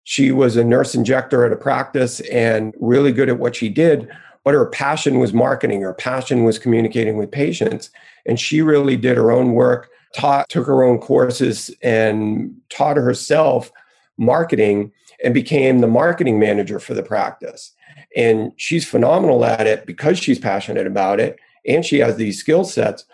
[0.04, 4.08] she was a nurse injector at a practice and really good at what she did
[4.44, 7.90] but her passion was marketing her passion was communicating with patients
[8.26, 13.70] and she really did her own work taught took her own courses and taught herself
[14.18, 14.90] marketing
[15.22, 17.72] and became the marketing manager for the practice
[18.16, 22.64] and she's phenomenal at it because she's passionate about it and she has these skill
[22.64, 23.04] sets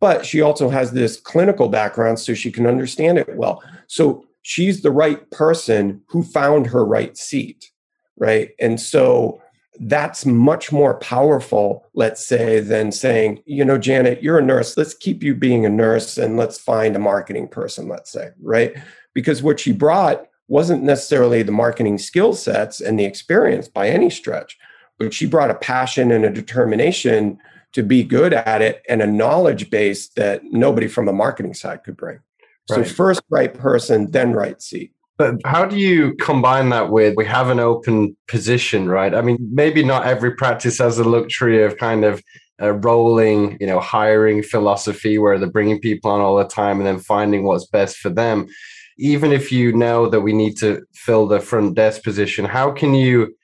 [0.00, 4.82] but she also has this clinical background so she can understand it well so she's
[4.82, 7.70] the right person who found her right seat
[8.16, 9.40] right and so
[9.80, 14.76] that's much more powerful, let's say, than saying, you know, Janet, you're a nurse.
[14.76, 18.74] Let's keep you being a nurse and let's find a marketing person, let's say, right?
[19.14, 24.10] Because what she brought wasn't necessarily the marketing skill sets and the experience by any
[24.10, 24.58] stretch,
[24.98, 27.38] but she brought a passion and a determination
[27.72, 31.82] to be good at it and a knowledge base that nobody from the marketing side
[31.84, 32.18] could bring.
[32.70, 32.86] Right.
[32.86, 34.92] So, first right person, then right seat.
[35.18, 39.14] But how do you combine that with we have an open position, right?
[39.14, 42.22] I mean, maybe not every practice has the luxury of kind of
[42.58, 46.86] a rolling, you know, hiring philosophy where they're bringing people on all the time and
[46.86, 48.46] then finding what's best for them.
[49.02, 52.94] Even if you know that we need to fill the front desk position, how can
[52.94, 53.34] you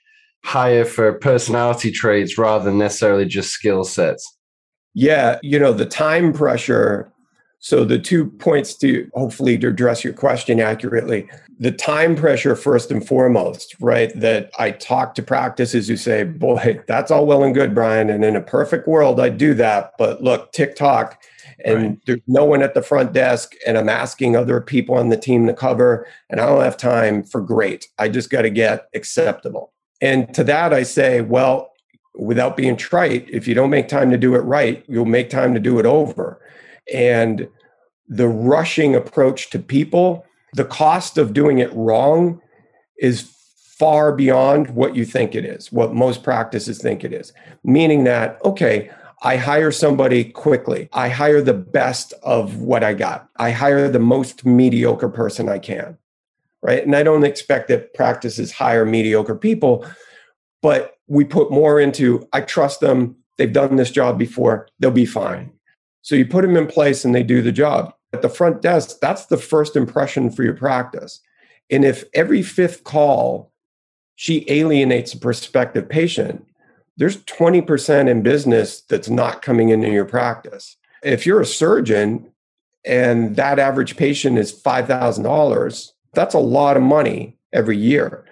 [0.44, 4.36] hire for personality traits rather than necessarily just skill sets?
[4.94, 7.12] Yeah, you know, the time pressure
[7.60, 12.90] so the two points to hopefully to address your question accurately, the time pressure first
[12.92, 14.12] and foremost, right?
[14.14, 18.10] That I talk to practices who say, boy, that's all well and good, Brian.
[18.10, 19.92] And in a perfect world, I'd do that.
[19.98, 21.20] But look, tick tock
[21.64, 21.98] and right.
[22.06, 25.46] there's no one at the front desk and I'm asking other people on the team
[25.46, 27.88] to cover and I don't have time for great.
[27.98, 29.72] I just got to get acceptable.
[30.00, 31.72] And to that I say, well,
[32.14, 35.54] without being trite, if you don't make time to do it right, you'll make time
[35.54, 36.40] to do it over.
[36.92, 37.48] And
[38.08, 42.40] the rushing approach to people, the cost of doing it wrong
[42.98, 43.32] is
[43.78, 47.32] far beyond what you think it is, what most practices think it is.
[47.62, 48.90] Meaning that, okay,
[49.22, 50.88] I hire somebody quickly.
[50.92, 53.28] I hire the best of what I got.
[53.36, 55.98] I hire the most mediocre person I can.
[56.62, 56.84] Right.
[56.84, 59.86] And I don't expect that practices hire mediocre people,
[60.60, 63.16] but we put more into I trust them.
[63.36, 64.68] They've done this job before.
[64.80, 65.52] They'll be fine.
[66.02, 67.94] So you put them in place and they do the job.
[68.12, 71.20] At the front desk, that's the first impression for your practice.
[71.70, 73.52] And if every fifth call
[74.20, 76.44] she alienates a prospective patient,
[76.98, 80.76] there's 20% in business that's not coming into your practice.
[81.02, 82.32] If you're a surgeon
[82.84, 88.24] and that average patient is $5,000, that's a lot of money every year.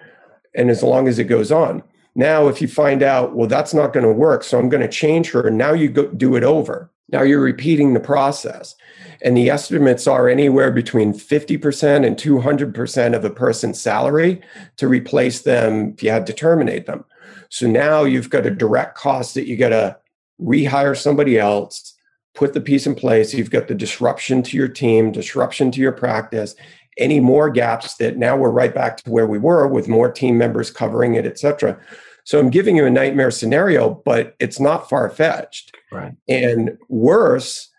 [0.53, 1.81] And as long as it goes on.
[2.13, 4.89] Now, if you find out, well, that's not going to work, so I'm going to
[4.89, 6.91] change her, and now you go do it over.
[7.09, 8.75] Now you're repeating the process.
[9.21, 14.41] And the estimates are anywhere between 50% and 200% of a person's salary
[14.77, 17.05] to replace them if you had to terminate them.
[17.49, 19.97] So now you've got a direct cost that you got to
[20.41, 21.95] rehire somebody else,
[22.35, 23.33] put the piece in place.
[23.33, 26.55] You've got the disruption to your team, disruption to your practice,
[26.97, 30.37] any more gaps that now we're right back to where we were with more team
[30.37, 31.79] members covering it, et cetera.
[32.23, 35.75] So I'm giving you a nightmare scenario, but it's not far fetched.
[35.91, 36.13] Right.
[36.27, 37.69] And worse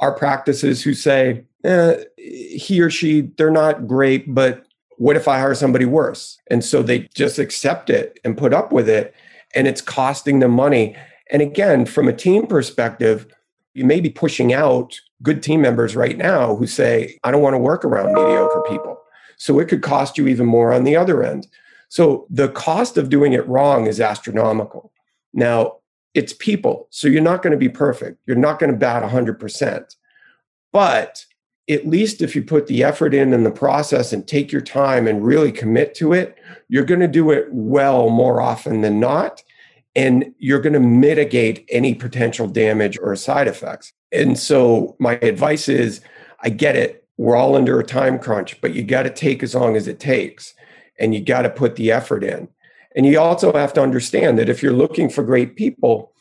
[0.00, 5.38] are practices who say, eh, he or she, they're not great, but what if I
[5.38, 6.38] hire somebody worse?
[6.50, 9.14] And so they just accept it and put up with it,
[9.54, 10.96] and it's costing them money.
[11.30, 13.26] And again, from a team perspective,
[13.74, 17.54] you may be pushing out good team members right now who say, I don't want
[17.54, 19.00] to work around mediocre people.
[19.36, 21.46] So it could cost you even more on the other end.
[21.88, 24.92] So the cost of doing it wrong is astronomical.
[25.32, 25.78] Now,
[26.14, 26.86] it's people.
[26.90, 28.20] So you're not going to be perfect.
[28.26, 29.96] You're not going to bat 100%.
[30.72, 31.24] But
[31.68, 35.06] at least if you put the effort in in the process and take your time
[35.06, 36.36] and really commit to it,
[36.68, 39.42] you're going to do it well more often than not.
[39.96, 43.92] and you're going to mitigate any potential damage or side effects.
[44.12, 46.00] And so, my advice is
[46.40, 47.06] I get it.
[47.16, 50.00] We're all under a time crunch, but you got to take as long as it
[50.00, 50.54] takes
[50.98, 52.48] and you got to put the effort in.
[52.96, 56.12] And you also have to understand that if you're looking for great people,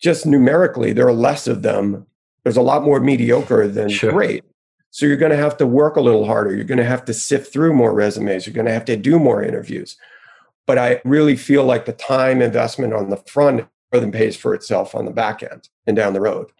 [0.00, 2.06] just numerically, there are less of them.
[2.42, 4.12] There's a lot more mediocre than sure.
[4.12, 4.44] great.
[4.90, 6.54] So you're going to have to work a little harder.
[6.54, 8.46] You're going to have to sift through more resumes.
[8.46, 9.96] You're going to have to do more interviews.
[10.66, 14.54] But I really feel like the time investment on the front more than pays for
[14.54, 16.50] itself on the back end and down the road.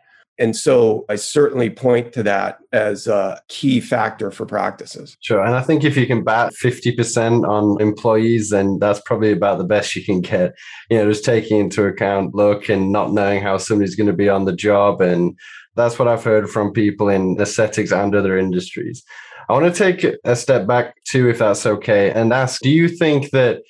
[0.41, 5.18] And so I certainly point to that as a key factor for practices.
[5.20, 5.45] Sure.
[5.45, 9.64] And I think if you can bat 50% on employees, then that's probably about the
[9.64, 10.55] best you can get.
[10.89, 14.31] You know, just taking into account look and not knowing how somebody's going to be
[14.31, 15.03] on the job.
[15.03, 15.39] And
[15.77, 19.05] that's what I've heard from people in aesthetics and other industries.
[19.49, 22.89] I want to take a step back too, if that's okay, and ask do you
[22.89, 23.62] think that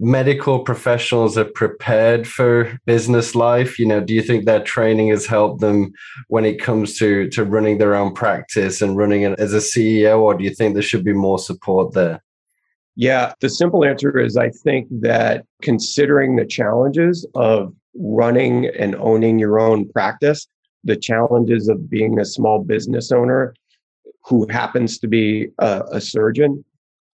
[0.00, 5.26] medical professionals are prepared for business life you know do you think that training has
[5.26, 5.90] helped them
[6.28, 10.20] when it comes to to running their own practice and running it as a ceo
[10.20, 12.22] or do you think there should be more support there
[12.94, 19.36] yeah the simple answer is i think that considering the challenges of running and owning
[19.36, 20.46] your own practice
[20.84, 23.54] the challenges of being a small business owner
[24.24, 26.64] who happens to be a, a surgeon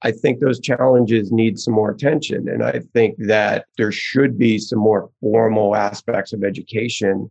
[0.03, 2.49] I think those challenges need some more attention.
[2.49, 7.30] And I think that there should be some more formal aspects of education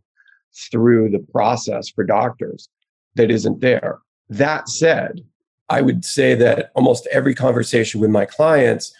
[0.71, 2.69] through the process for doctors
[3.15, 3.99] that isn't there.
[4.29, 5.21] That said,
[5.69, 8.93] I would say that almost every conversation with my clients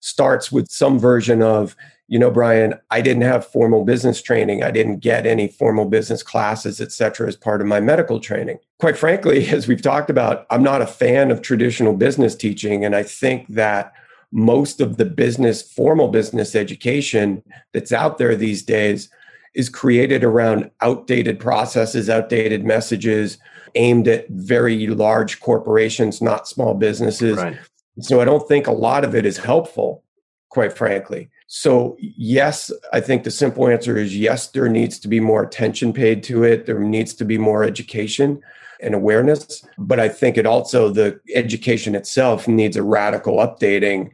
[0.00, 1.76] starts with some version of
[2.06, 4.62] you know brian i didn't have formal business training.
[4.62, 8.58] I didn't get any formal business classes et cetera as part of my medical training.
[8.78, 12.94] Quite frankly as we've talked about i'm not a fan of traditional business teaching and
[12.94, 13.92] i think that
[14.30, 17.42] most of the business formal business education
[17.72, 19.10] that's out there these days
[19.54, 23.38] is created around outdated processes outdated messages
[23.74, 27.36] aimed at very large corporations not small businesses.
[27.36, 27.58] Right.
[28.00, 30.02] So i don't think a lot of it is helpful
[30.48, 35.18] quite frankly so, yes, I think the simple answer is yes, there needs to be
[35.18, 36.66] more attention paid to it.
[36.66, 38.42] There needs to be more education
[38.82, 39.64] and awareness.
[39.78, 44.10] But I think it also, the education itself needs a radical updating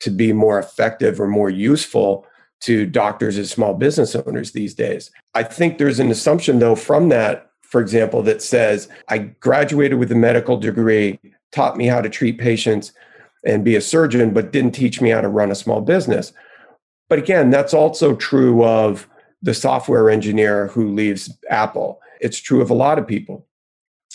[0.00, 2.26] to be more effective or more useful
[2.60, 5.10] to doctors and small business owners these days.
[5.34, 10.12] I think there's an assumption, though, from that, for example, that says, I graduated with
[10.12, 11.18] a medical degree,
[11.50, 12.92] taught me how to treat patients
[13.46, 16.32] and be a surgeon, but didn't teach me how to run a small business.
[17.08, 19.08] But again, that's also true of
[19.42, 22.00] the software engineer who leaves Apple.
[22.20, 23.46] It's true of a lot of people.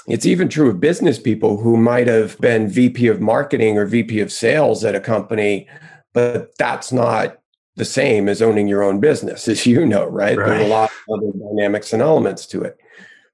[0.07, 4.21] It's even true of business people who might have been VP of marketing or VP
[4.21, 5.67] of sales at a company,
[6.13, 7.37] but that's not
[7.75, 10.37] the same as owning your own business, as you know, right?
[10.37, 10.47] right?
[10.47, 12.77] There's a lot of other dynamics and elements to it.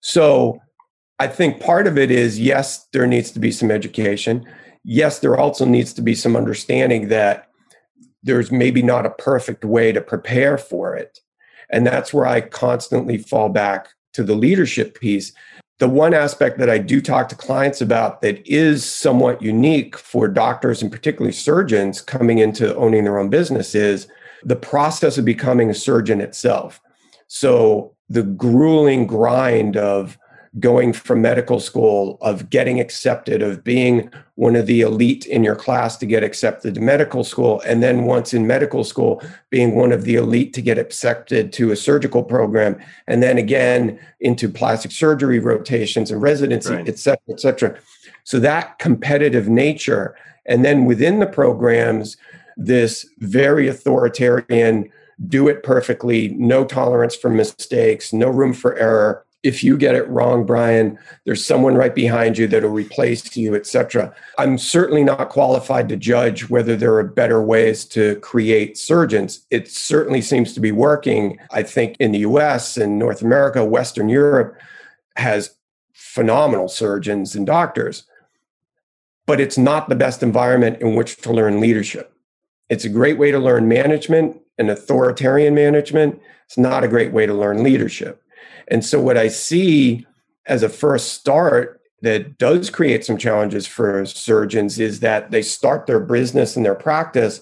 [0.02, 0.60] So
[1.20, 4.46] I think part of it is yes, there needs to be some education.
[4.88, 7.50] Yes, there also needs to be some understanding that
[8.22, 11.20] there's maybe not a perfect way to prepare for it.
[11.72, 15.34] And that's where I constantly fall back to the leadership piece.
[15.80, 20.28] The one aspect that I do talk to clients about that is somewhat unique for
[20.28, 24.08] doctors and particularly surgeons coming into owning their own business is
[24.44, 26.80] the process of becoming a surgeon itself.
[27.28, 30.18] So the grueling grind of
[30.60, 35.56] going from medical school, of getting accepted, of being one of the elite in your
[35.56, 37.62] class to get accepted to medical school.
[37.66, 41.72] And then once in medical school, being one of the elite to get accepted to
[41.72, 42.80] a surgical program.
[43.08, 46.88] And then again into plastic surgery rotations and residency, right.
[46.88, 47.80] et cetera, et cetera.
[48.24, 50.16] So that competitive nature.
[50.46, 52.16] And then within the programs,
[52.56, 54.90] this very authoritarian,
[55.28, 60.08] do it perfectly, no tolerance for mistakes, no room for error if you get it
[60.10, 65.88] wrong brian there's someone right behind you that'll replace you etc i'm certainly not qualified
[65.88, 69.46] to judge whether there are better ways to create surgeons.
[69.52, 71.38] It certainly seems to be working.
[71.52, 74.58] I think in the us and north america western europe
[75.16, 75.56] has
[75.94, 78.04] phenomenal surgeons and doctors
[79.26, 82.14] but it's not the best environment in which to learn leadership.
[82.70, 86.22] It's a great way to learn management and authoritarian management.
[86.46, 88.22] It's not a great way to learn leadership
[88.68, 90.06] and so, what I see
[90.48, 95.88] as a first start that does create some challenges for surgeons is that they start
[95.88, 97.42] their business and their practice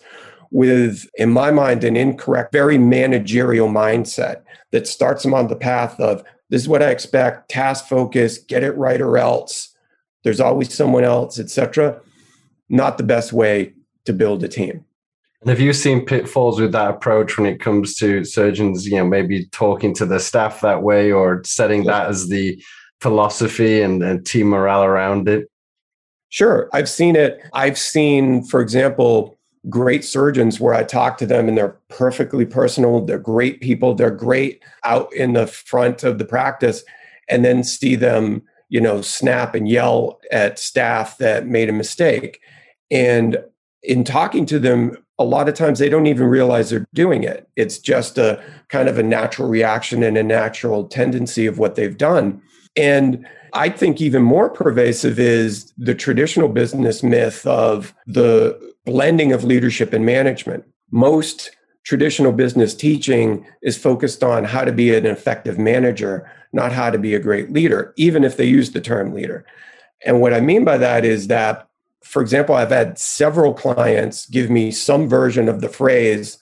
[0.52, 6.00] with, in my mind, an incorrect, very managerial mindset that starts them on the path
[6.00, 9.76] of this is what I expect, task focus, get it right or else.
[10.24, 12.00] There's always someone else, etc.
[12.70, 13.74] Not the best way
[14.06, 14.86] to build a team.
[15.44, 19.06] And have you seen pitfalls with that approach when it comes to surgeons, you know,
[19.06, 22.64] maybe talking to their staff that way or setting that as the
[23.02, 25.52] philosophy and, and team morale around it?
[26.30, 26.70] Sure.
[26.72, 27.42] I've seen it.
[27.52, 29.38] I've seen, for example,
[29.70, 33.04] great surgeons where I talk to them and they're perfectly personal.
[33.04, 33.96] They're great people.
[33.96, 36.86] They're great out in the front of the practice
[37.28, 42.40] and then see them, you know, snap and yell at staff that made a mistake.
[42.90, 43.44] And
[43.84, 47.48] in talking to them, a lot of times they don't even realize they're doing it.
[47.56, 51.98] It's just a kind of a natural reaction and a natural tendency of what they've
[51.98, 52.42] done.
[52.76, 59.44] And I think even more pervasive is the traditional business myth of the blending of
[59.44, 60.66] leadership and management.
[60.90, 61.52] Most
[61.86, 66.98] traditional business teaching is focused on how to be an effective manager, not how to
[66.98, 69.46] be a great leader, even if they use the term leader.
[70.06, 71.68] And what I mean by that is that,
[72.04, 76.38] for example, I've had several clients give me some version of the phrase,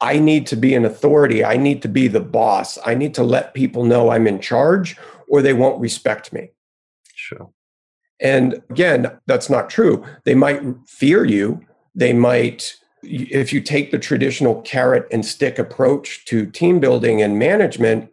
[0.00, 1.44] I need to be an authority.
[1.44, 2.78] I need to be the boss.
[2.84, 4.96] I need to let people know I'm in charge
[5.28, 6.50] or they won't respect me.
[7.14, 7.50] Sure.
[8.20, 10.04] And again, that's not true.
[10.24, 11.60] They might fear you.
[11.94, 17.38] They might, if you take the traditional carrot and stick approach to team building and
[17.38, 18.10] management,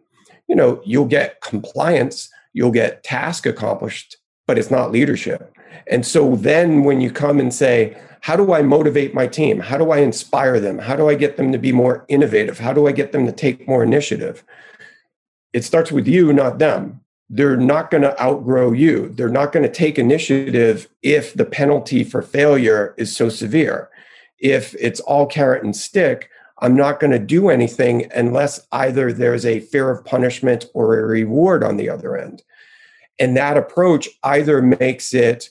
[0.48, 4.16] you know, you'll get compliance, you'll get task accomplished,
[4.46, 5.54] but it's not leadership.
[5.86, 9.58] And so then when you come and say, how do I motivate my team?
[9.58, 10.78] How do I inspire them?
[10.78, 12.58] How do I get them to be more innovative?
[12.58, 14.44] How do I get them to take more initiative?
[15.52, 19.08] It starts with you, not them they're not going to outgrow you.
[19.08, 23.88] They're not going to take initiative if the penalty for failure is so severe.
[24.38, 26.28] If it's all carrot and stick,
[26.58, 31.06] I'm not going to do anything unless either there's a fear of punishment or a
[31.06, 32.42] reward on the other end.
[33.18, 35.50] And that approach either makes it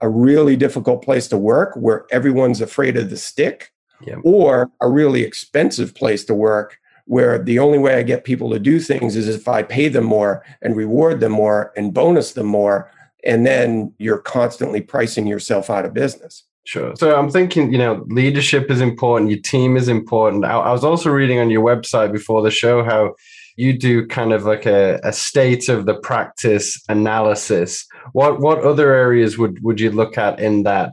[0.00, 3.72] a really difficult place to work where everyone's afraid of the stick,
[4.06, 4.16] yeah.
[4.24, 8.58] or a really expensive place to work where the only way I get people to
[8.58, 12.46] do things is if I pay them more and reward them more and bonus them
[12.46, 12.90] more.
[13.24, 16.44] And then you're constantly pricing yourself out of business.
[16.64, 16.94] Sure.
[16.94, 20.44] So I'm thinking, you know, leadership is important, your team is important.
[20.44, 23.16] I, I was also reading on your website before the show how
[23.60, 27.86] you do kind of like a, a state of the practice analysis.
[28.12, 30.92] What what other areas would would you look at in that?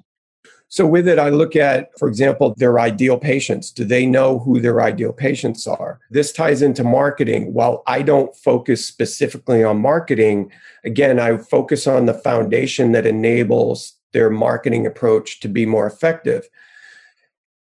[0.70, 3.72] So, with it, I look at, for example, their ideal patients.
[3.72, 6.02] Do they know who their ideal patients are?
[6.12, 7.54] This ties into marketing.
[7.54, 10.52] While I don't focus specifically on marketing,
[10.84, 16.50] again, I focus on the foundation that enables their marketing approach to be more effective.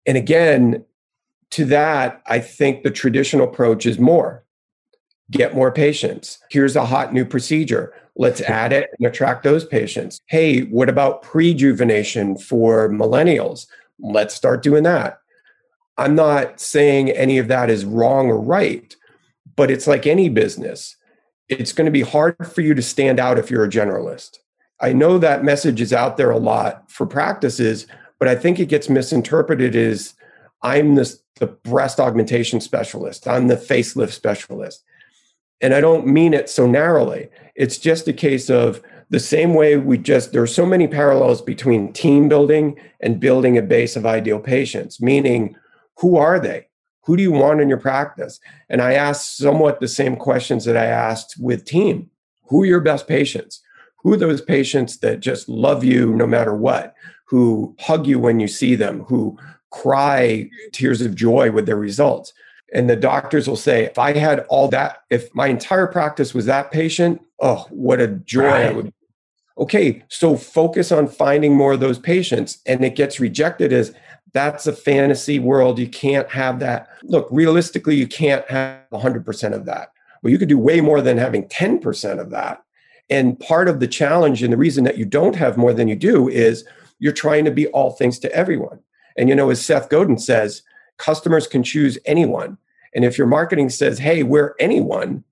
[0.05, 0.83] And again,
[1.51, 4.43] to that, I think the traditional approach is more
[5.31, 6.39] get more patients.
[6.49, 7.93] Here's a hot new procedure.
[8.15, 10.19] Let's add it and attract those patients.
[10.25, 13.67] Hey, what about prejuvenation for millennials?
[13.99, 15.19] Let's start doing that.
[15.97, 18.95] I'm not saying any of that is wrong or right,
[19.55, 20.95] but it's like any business.
[21.49, 24.39] It's going to be hard for you to stand out if you're a generalist.
[24.79, 27.87] I know that message is out there a lot for practices,
[28.19, 30.13] but I think it gets misinterpreted as
[30.61, 34.83] I'm the, the breast augmentation specialist, I'm the facelift specialist.
[35.61, 37.29] And I don't mean it so narrowly.
[37.55, 41.41] It's just a case of the same way we just, there are so many parallels
[41.41, 45.55] between team building and building a base of ideal patients, meaning
[45.97, 46.67] who are they?
[47.05, 48.39] Who do you want in your practice?
[48.69, 52.09] And I asked somewhat the same questions that I asked with team.
[52.49, 53.61] Who are your best patients?
[53.99, 56.93] Who are those patients that just love you no matter what?
[57.27, 59.03] Who hug you when you see them?
[59.03, 59.37] Who
[59.71, 62.33] cry tears of joy with their results?
[62.73, 66.45] And the doctors will say, if I had all that, if my entire practice was
[66.45, 68.65] that patient, oh, what a joy right.
[68.65, 68.93] I would.
[69.57, 72.59] Okay, so focus on finding more of those patients.
[72.65, 73.93] And it gets rejected as
[74.33, 75.79] that's a fantasy world.
[75.79, 76.89] You can't have that.
[77.03, 79.93] Look, realistically, you can't have 100% of that.
[80.21, 82.63] Well, you could do way more than having 10% of that.
[83.09, 85.95] And part of the challenge and the reason that you don't have more than you
[85.95, 86.65] do is
[86.99, 88.79] you're trying to be all things to everyone.
[89.15, 90.61] And, you know, as Seth Godin says,
[90.97, 92.57] customers can choose anyone.
[92.93, 95.23] And if your marketing says, hey, we're anyone,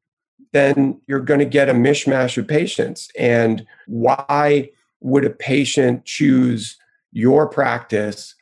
[0.53, 3.09] then you're going to get a mishmash of patients.
[3.17, 4.69] And why
[5.01, 6.77] would a patient choose
[7.11, 8.35] your practice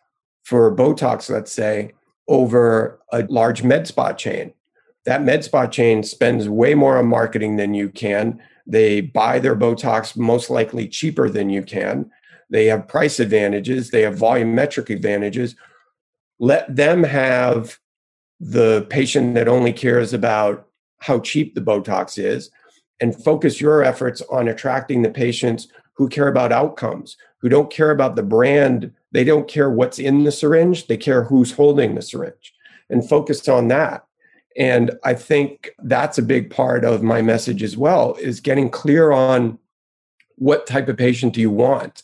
[0.43, 1.93] for Botox, let's say,
[2.27, 4.53] over a large med spa chain?
[5.05, 8.39] That med spa chain spends way more on marketing than you can.
[8.65, 12.09] They buy their Botox most likely cheaper than you can.
[12.49, 15.55] They have price advantages, they have volumetric advantages
[16.39, 17.79] let them have
[18.39, 20.67] the patient that only cares about
[20.99, 22.49] how cheap the Botox is
[22.99, 27.91] and focus your efforts on attracting the patients who care about outcomes, who don't care
[27.91, 32.01] about the brand They don't care what's in the syringe, they care who's holding the
[32.01, 32.53] syringe
[32.89, 34.05] and focus on that.
[34.57, 39.11] And I think that's a big part of my message as well is getting clear
[39.11, 39.59] on
[40.35, 42.03] what type of patient do you want?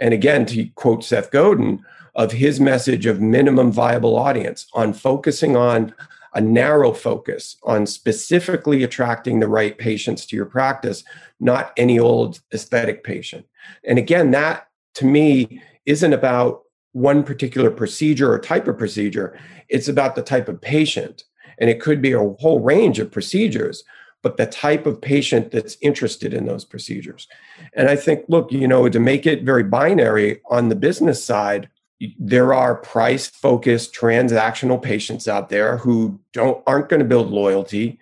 [0.00, 1.84] And again, to quote Seth Godin,
[2.20, 5.94] of his message of minimum viable audience on focusing on
[6.34, 11.02] a narrow focus on specifically attracting the right patients to your practice,
[11.40, 13.46] not any old aesthetic patient.
[13.84, 19.38] And again, that to me isn't about one particular procedure or type of procedure,
[19.70, 21.24] it's about the type of patient.
[21.56, 23.82] And it could be a whole range of procedures,
[24.22, 27.26] but the type of patient that's interested in those procedures.
[27.72, 31.70] And I think, look, you know, to make it very binary on the business side,
[32.18, 37.98] there are price focused transactional patients out there who don't aren't going to build loyalty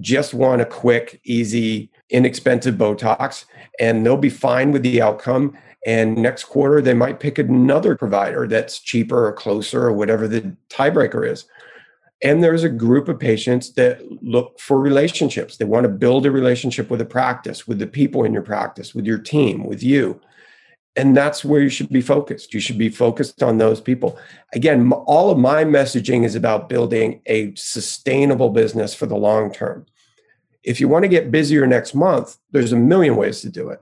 [0.00, 3.44] just want a quick easy inexpensive botox
[3.78, 8.46] and they'll be fine with the outcome and next quarter, they might pick another provider
[8.46, 11.46] that's cheaper or closer or whatever the tiebreaker is.
[12.22, 15.56] And there's a group of patients that look for relationships.
[15.56, 18.94] They want to build a relationship with a practice, with the people in your practice,
[18.94, 20.20] with your team, with you.
[20.94, 22.52] And that's where you should be focused.
[22.52, 24.18] You should be focused on those people.
[24.52, 29.86] Again, all of my messaging is about building a sustainable business for the long term.
[30.62, 33.80] If you want to get busier next month, there's a million ways to do it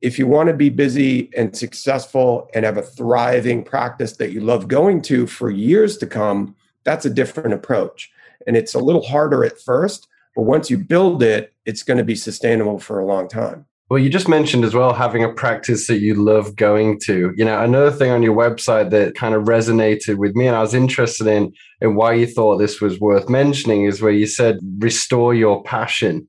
[0.00, 4.40] if you want to be busy and successful and have a thriving practice that you
[4.40, 8.10] love going to for years to come, that's a different approach.
[8.46, 12.04] And it's a little harder at first, but once you build it, it's going to
[12.04, 13.66] be sustainable for a long time.
[13.90, 17.34] Well, you just mentioned as well having a practice that you love going to.
[17.36, 20.60] You know, another thing on your website that kind of resonated with me and I
[20.60, 24.58] was interested in in why you thought this was worth mentioning is where you said
[24.78, 26.28] restore your passion.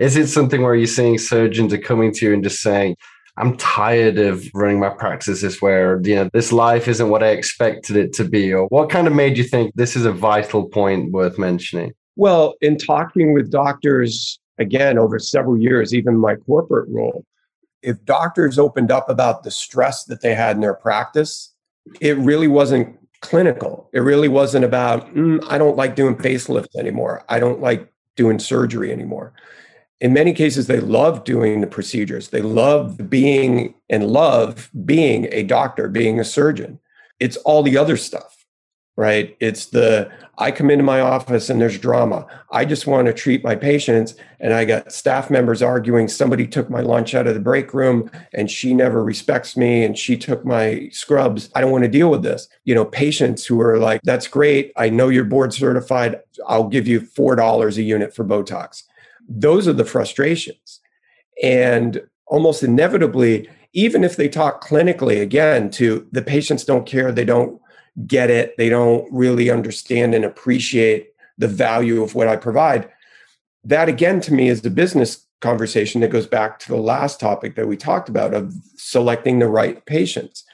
[0.00, 2.96] Is it something where you're seeing surgeons are coming to you and just saying,
[3.36, 7.96] I'm tired of running my practices where, you know, this life isn't what I expected
[7.96, 8.52] it to be?
[8.52, 11.92] Or what kind of made you think this is a vital point worth mentioning?
[12.16, 17.24] Well, in talking with doctors, again, over several years, even my corporate role,
[17.82, 21.52] if doctors opened up about the stress that they had in their practice,
[22.00, 23.88] it really wasn't clinical.
[23.92, 27.24] It really wasn't about, mm, I don't like doing facelifts anymore.
[27.28, 29.34] I don't like doing surgery anymore
[30.00, 35.42] in many cases they love doing the procedures they love being and love being a
[35.42, 36.78] doctor being a surgeon
[37.18, 38.35] it's all the other stuff
[38.96, 39.36] right?
[39.40, 42.26] It's the i come into my office and there's drama.
[42.50, 46.68] I just want to treat my patients and i got staff members arguing somebody took
[46.68, 50.44] my lunch out of the break room and she never respects me and she took
[50.44, 51.50] my scrubs.
[51.54, 52.48] I don't want to deal with this.
[52.64, 54.72] You know patients who are like that's great.
[54.76, 56.20] I know you're board certified.
[56.46, 58.82] I'll give you $4 a unit for botox.
[59.28, 60.80] Those are the frustrations.
[61.42, 67.24] And almost inevitably, even if they talk clinically again to the patients don't care, they
[67.24, 67.60] don't
[68.06, 72.90] get it, they don't really understand and appreciate the value of what I provide.
[73.64, 77.56] That again to me is the business conversation that goes back to the last topic
[77.56, 80.44] that we talked about of selecting the right patients.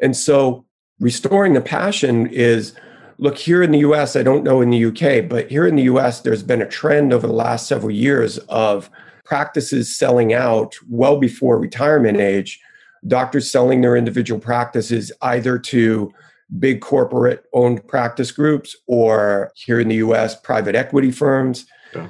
[0.00, 0.64] And so
[1.00, 2.74] restoring the passion is
[3.18, 5.84] look here in the US, I don't know in the UK, but here in the
[5.84, 8.90] US, there's been a trend over the last several years of
[9.24, 12.60] practices selling out well before retirement age,
[13.06, 16.12] doctors selling their individual practices either to
[16.58, 21.66] big corporate owned practice groups or here in the US, private equity firms.
[21.94, 22.08] Yeah.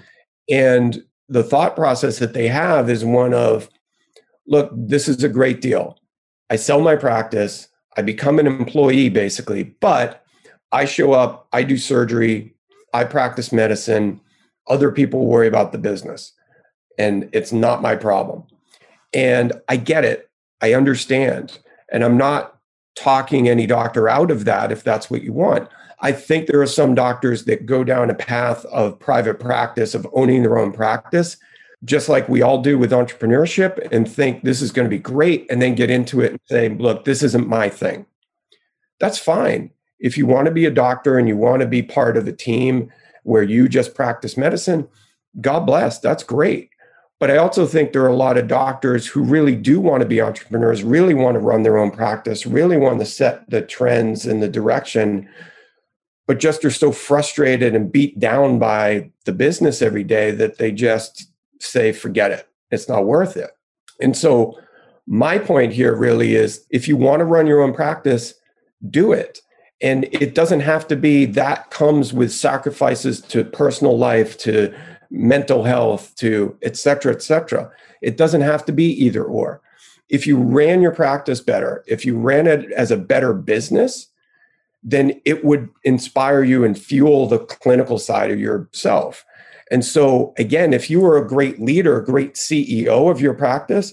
[0.48, 3.68] And the thought process that they have is one of,
[4.46, 5.98] look, this is a great deal.
[6.50, 10.24] I sell my practice, I become an employee basically, but
[10.70, 12.54] I show up, I do surgery,
[12.92, 14.20] I practice medicine,
[14.68, 16.32] other people worry about the business.
[16.98, 18.44] And it's not my problem.
[19.12, 20.30] And I get it.
[20.60, 21.58] I understand.
[21.90, 22.55] And I'm not
[22.96, 25.68] talking any doctor out of that if that's what you want.
[26.00, 30.06] I think there are some doctors that go down a path of private practice, of
[30.12, 31.36] owning their own practice,
[31.84, 35.46] just like we all do with entrepreneurship, and think this is going to be great,
[35.50, 38.06] and then get into it and say, look, this isn't my thing.
[38.98, 42.16] That's fine if you want to be a doctor and you want to be part
[42.16, 42.92] of the team
[43.22, 44.88] where you just practice medicine,
[45.40, 46.70] God bless, that's great.
[47.18, 50.08] But I also think there are a lot of doctors who really do want to
[50.08, 54.26] be entrepreneurs, really want to run their own practice, really want to set the trends
[54.26, 55.28] and the direction,
[56.26, 60.70] but just are so frustrated and beat down by the business every day that they
[60.70, 62.48] just say, forget it.
[62.70, 63.50] It's not worth it.
[64.00, 64.58] And so,
[65.08, 68.34] my point here really is if you want to run your own practice,
[68.90, 69.40] do it
[69.82, 74.74] and it doesn't have to be that comes with sacrifices to personal life to
[75.10, 77.70] mental health to et cetera, et cetera.
[78.02, 79.60] It doesn't have to be either or.
[80.08, 84.08] If you ran your practice better, if you ran it as a better business,
[84.82, 89.24] then it would inspire you and fuel the clinical side of yourself.
[89.70, 93.92] And so, again, if you were a great leader, a great CEO of your practice,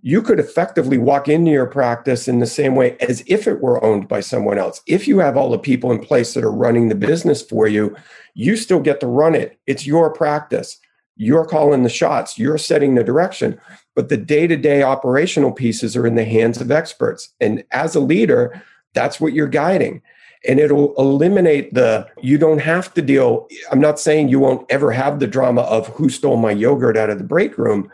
[0.00, 3.82] you could effectively walk into your practice in the same way as if it were
[3.84, 4.80] owned by someone else.
[4.86, 7.96] If you have all the people in place that are running the business for you,
[8.34, 9.58] you still get to run it.
[9.66, 10.78] It's your practice.
[11.16, 13.60] You're calling the shots, you're setting the direction.
[13.96, 17.34] But the day to day operational pieces are in the hands of experts.
[17.40, 18.62] And as a leader,
[18.94, 20.02] that's what you're guiding
[20.46, 24.92] and it'll eliminate the you don't have to deal i'm not saying you won't ever
[24.92, 27.90] have the drama of who stole my yogurt out of the break room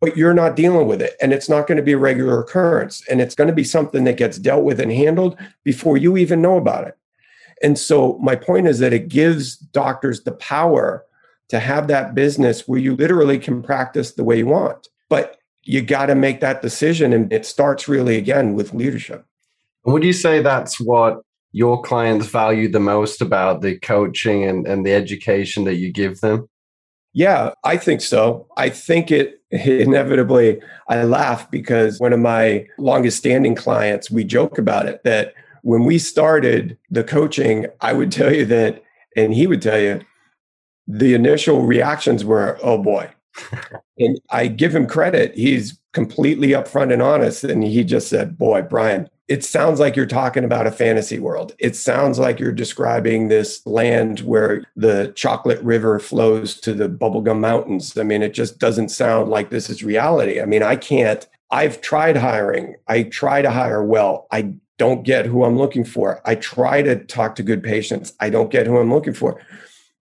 [0.00, 3.06] but you're not dealing with it and it's not going to be a regular occurrence
[3.08, 6.42] and it's going to be something that gets dealt with and handled before you even
[6.42, 6.96] know about it
[7.62, 11.04] and so my point is that it gives doctors the power
[11.48, 15.82] to have that business where you literally can practice the way you want but you
[15.82, 19.24] got to make that decision and it starts really again with leadership
[19.84, 21.22] would you say that's what
[21.52, 26.20] your clients value the most about the coaching and, and the education that you give
[26.20, 26.48] them?
[27.12, 28.46] Yeah, I think so.
[28.56, 34.58] I think it inevitably, I laugh because one of my longest standing clients, we joke
[34.58, 38.82] about it that when we started the coaching, I would tell you that,
[39.16, 40.00] and he would tell you,
[40.86, 43.10] the initial reactions were, oh boy.
[43.98, 45.34] and I give him credit.
[45.36, 47.44] He's completely upfront and honest.
[47.44, 51.54] And he just said, boy, Brian, it sounds like you're talking about a fantasy world.
[51.60, 57.38] It sounds like you're describing this land where the chocolate river flows to the bubblegum
[57.38, 57.96] mountains.
[57.96, 60.40] I mean, it just doesn't sound like this is reality.
[60.40, 64.26] I mean, I can't, I've tried hiring, I try to hire well.
[64.32, 66.20] I don't get who I'm looking for.
[66.24, 68.14] I try to talk to good patients.
[68.18, 69.40] I don't get who I'm looking for.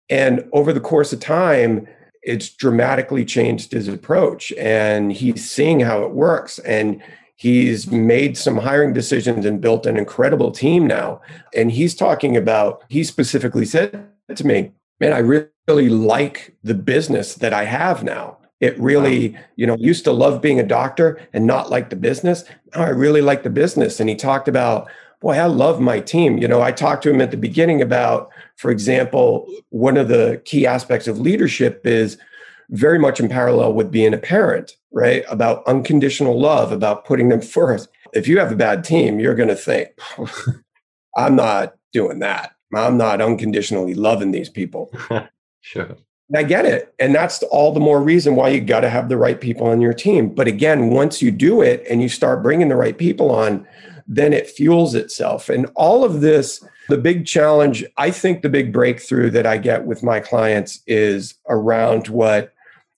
[0.10, 1.88] And over the course of time,
[2.24, 6.58] it's dramatically changed his approach and he's seeing how it works.
[6.60, 7.04] And
[7.42, 11.22] He's made some hiring decisions and built an incredible team now.
[11.56, 17.34] And he's talking about, he specifically said to me, man, I really like the business
[17.34, 18.38] that I have now.
[18.60, 22.44] It really, you know, used to love being a doctor and not like the business.
[22.76, 24.00] Now I really like the business.
[24.00, 24.88] And he talked about,
[25.20, 26.38] boy, I love my team.
[26.38, 30.44] You know, I talked to him at the beginning about, for example, one of the
[30.46, 32.20] key aspects of leadership is
[32.72, 35.24] very much in parallel with being a parent, right?
[35.30, 37.90] About unconditional love, about putting them first.
[38.14, 39.90] If you have a bad team, you're going to think,
[41.18, 42.54] I'm not doing that.
[42.74, 44.92] I'm not unconditionally loving these people.
[45.62, 45.98] sure.
[46.30, 46.94] And I get it.
[46.98, 49.82] And that's all the more reason why you got to have the right people on
[49.82, 50.30] your team.
[50.30, 53.68] But again, once you do it and you start bringing the right people on,
[54.08, 55.50] then it fuels itself.
[55.50, 59.86] And all of this, the big challenge, I think the big breakthrough that I get
[59.86, 62.54] with my clients is around what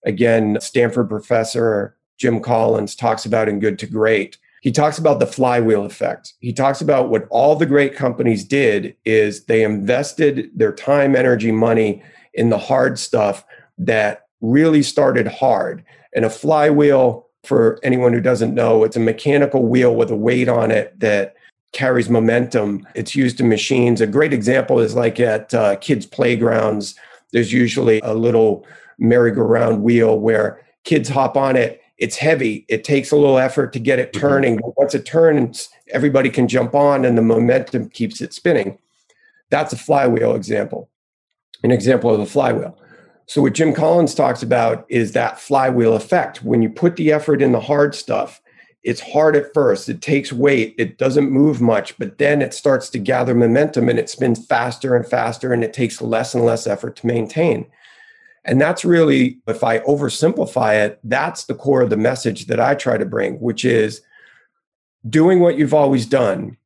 [0.05, 4.37] again, Stanford professor Jim Collins talks about in Good to Great.
[4.61, 6.33] He talks about the flywheel effect.
[6.39, 11.51] He talks about what all the great companies did is they invested their time, energy,
[11.51, 12.01] money
[12.33, 13.43] in the hard stuff
[13.77, 15.83] that really started hard.
[16.15, 20.47] And a flywheel, for anyone who doesn't know, it's a mechanical wheel with a weight
[20.47, 21.35] on it that
[21.73, 22.87] carries momentum.
[22.95, 23.99] It's used in machines.
[23.99, 26.95] A great example is like at uh, kids' playgrounds.
[27.33, 28.65] There's usually a little
[28.99, 31.81] merry-go-round wheel where kids hop on it.
[31.97, 32.65] It's heavy.
[32.69, 34.21] It takes a little effort to get it mm-hmm.
[34.21, 34.55] turning.
[34.57, 38.77] But once it turns, everybody can jump on and the momentum keeps it spinning.
[39.49, 40.89] That's a flywheel example,
[41.63, 42.77] an example of a flywheel.
[43.25, 46.43] So, what Jim Collins talks about is that flywheel effect.
[46.43, 48.41] When you put the effort in the hard stuff,
[48.83, 52.89] it's hard at first, it takes weight, it doesn't move much, but then it starts
[52.89, 56.67] to gather momentum and it spins faster and faster, and it takes less and less
[56.67, 57.65] effort to maintain.
[58.45, 62.75] And that's really, if I oversimplify it, that's the core of the message that I
[62.75, 64.01] try to bring, which is
[65.09, 66.57] doing what you've always done,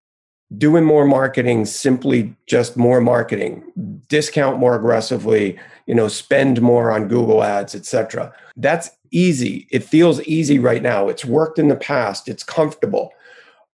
[0.57, 3.63] doing more marketing, simply just more marketing,
[4.07, 8.33] discount more aggressively, you know, spend more on Google ads, etc.
[8.55, 9.67] That's easy.
[9.71, 11.09] It feels easy right now.
[11.09, 13.11] It's worked in the past, it's comfortable.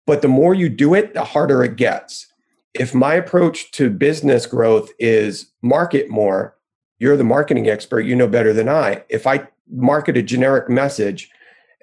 [0.06, 2.28] But the more you do it, the harder it gets.
[2.74, 6.56] If my approach to business growth is market more,
[7.00, 9.04] you're the marketing expert, you know better than I.
[9.10, 11.32] If I market a generic message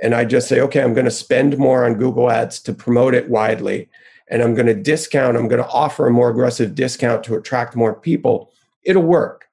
[0.03, 3.15] and I just say, okay, I'm going to spend more on Google Ads to promote
[3.15, 3.89] it widely,
[4.29, 7.77] and I'm going to discount, I'm going to offer a more aggressive discount to attract
[7.77, 8.53] more people,
[8.85, 9.49] it'll work.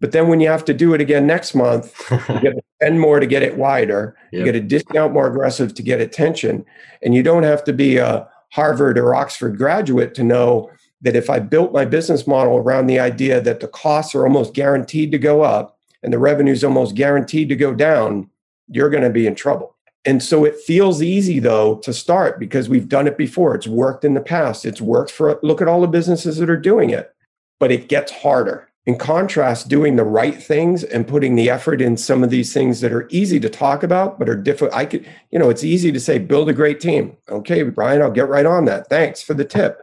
[0.00, 3.00] But then when you have to do it again next month, you get to spend
[3.00, 4.38] more to get it wider, yep.
[4.38, 6.64] you get a discount more aggressive to get attention,
[7.02, 10.70] and you don't have to be a Harvard or Oxford graduate to know
[11.00, 14.54] that if I built my business model around the idea that the costs are almost
[14.54, 18.30] guaranteed to go up and the revenue is almost guaranteed to go down,
[18.68, 19.74] you're going to be in trouble.
[20.04, 23.54] And so it feels easy though to start because we've done it before.
[23.54, 24.64] It's worked in the past.
[24.64, 27.14] It's worked for look at all the businesses that are doing it.
[27.60, 28.68] But it gets harder.
[28.86, 32.80] In contrast, doing the right things and putting the effort in some of these things
[32.80, 34.72] that are easy to talk about but are difficult.
[34.72, 37.14] I could, you know, it's easy to say build a great team.
[37.28, 38.88] Okay, Brian, I'll get right on that.
[38.88, 39.82] Thanks for the tip.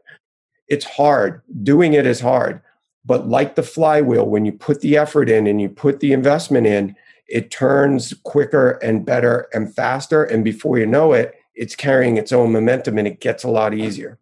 [0.67, 1.41] It's hard.
[1.63, 2.61] Doing it is hard.
[3.05, 6.65] But like the flywheel, when you put the effort in and you put the investment
[6.65, 6.95] in,
[7.27, 10.23] it turns quicker and better and faster.
[10.23, 13.73] And before you know it, it's carrying its own momentum and it gets a lot
[13.73, 14.19] easier.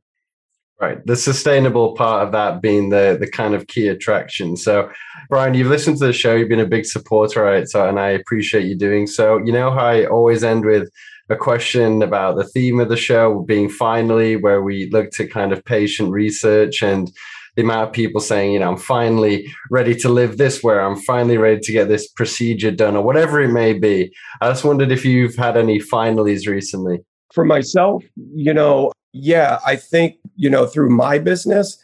[0.82, 1.06] Right.
[1.06, 4.58] The sustainable part of that being the the kind of key attraction.
[4.58, 4.92] So,
[5.30, 7.68] Brian, you've listened to the show, you've been a big supporter, right?
[7.70, 9.38] So, and I appreciate you doing so.
[9.38, 10.90] You know how I always end with
[11.34, 15.52] a question about the theme of the show being finally, where we look to kind
[15.52, 17.12] of patient research and
[17.56, 20.96] the amount of people saying, you know, I'm finally ready to live this way, I'm
[20.96, 24.12] finally ready to get this procedure done, or whatever it may be.
[24.42, 27.00] I just wondered if you've had any finalies recently.
[27.34, 28.04] For myself,
[28.34, 31.78] you know, yeah, I think, you know, through my business,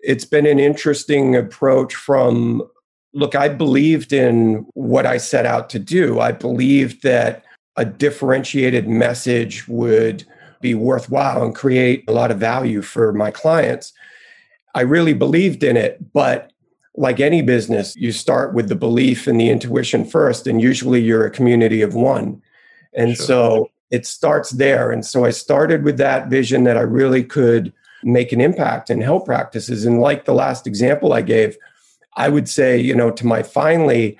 [0.00, 2.62] it's been an interesting approach from
[3.16, 6.20] look, I believed in what I set out to do.
[6.20, 7.45] I believed that
[7.76, 10.24] a differentiated message would
[10.60, 13.92] be worthwhile and create a lot of value for my clients.
[14.74, 16.52] I really believed in it, but
[16.96, 21.26] like any business, you start with the belief and the intuition first, and usually you're
[21.26, 22.42] a community of one.
[22.94, 23.26] And sure.
[23.26, 24.90] so it starts there.
[24.90, 27.72] And so I started with that vision that I really could
[28.02, 29.84] make an impact and help practices.
[29.84, 31.56] And like the last example I gave,
[32.16, 34.18] I would say, you know, to my finally,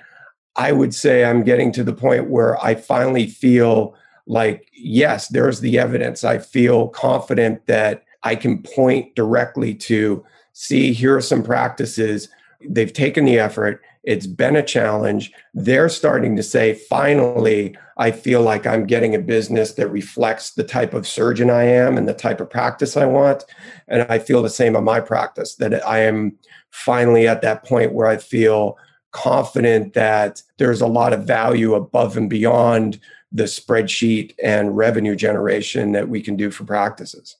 [0.57, 3.95] I would say I'm getting to the point where I finally feel
[4.25, 6.23] like, yes, there's the evidence.
[6.23, 12.29] I feel confident that I can point directly to see, here are some practices.
[12.67, 13.81] They've taken the effort.
[14.03, 15.31] It's been a challenge.
[15.53, 20.63] They're starting to say, finally, I feel like I'm getting a business that reflects the
[20.63, 23.45] type of surgeon I am and the type of practice I want.
[23.87, 26.37] And I feel the same on my practice that I am
[26.71, 28.77] finally at that point where I feel
[29.17, 32.99] confident that there's a lot of value above and beyond
[33.31, 37.35] the spreadsheet and revenue generation that we can do for practices.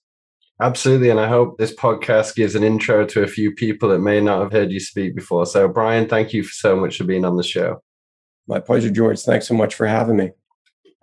[0.60, 1.10] Absolutely.
[1.10, 4.42] And I hope this podcast gives an intro to a few people that may not
[4.42, 5.46] have heard you speak before.
[5.46, 7.82] So, Brian, thank you so much for being on the show.
[8.48, 9.20] My pleasure, George.
[9.20, 10.32] Thanks so much for having me.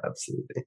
[0.05, 0.65] Absolutely.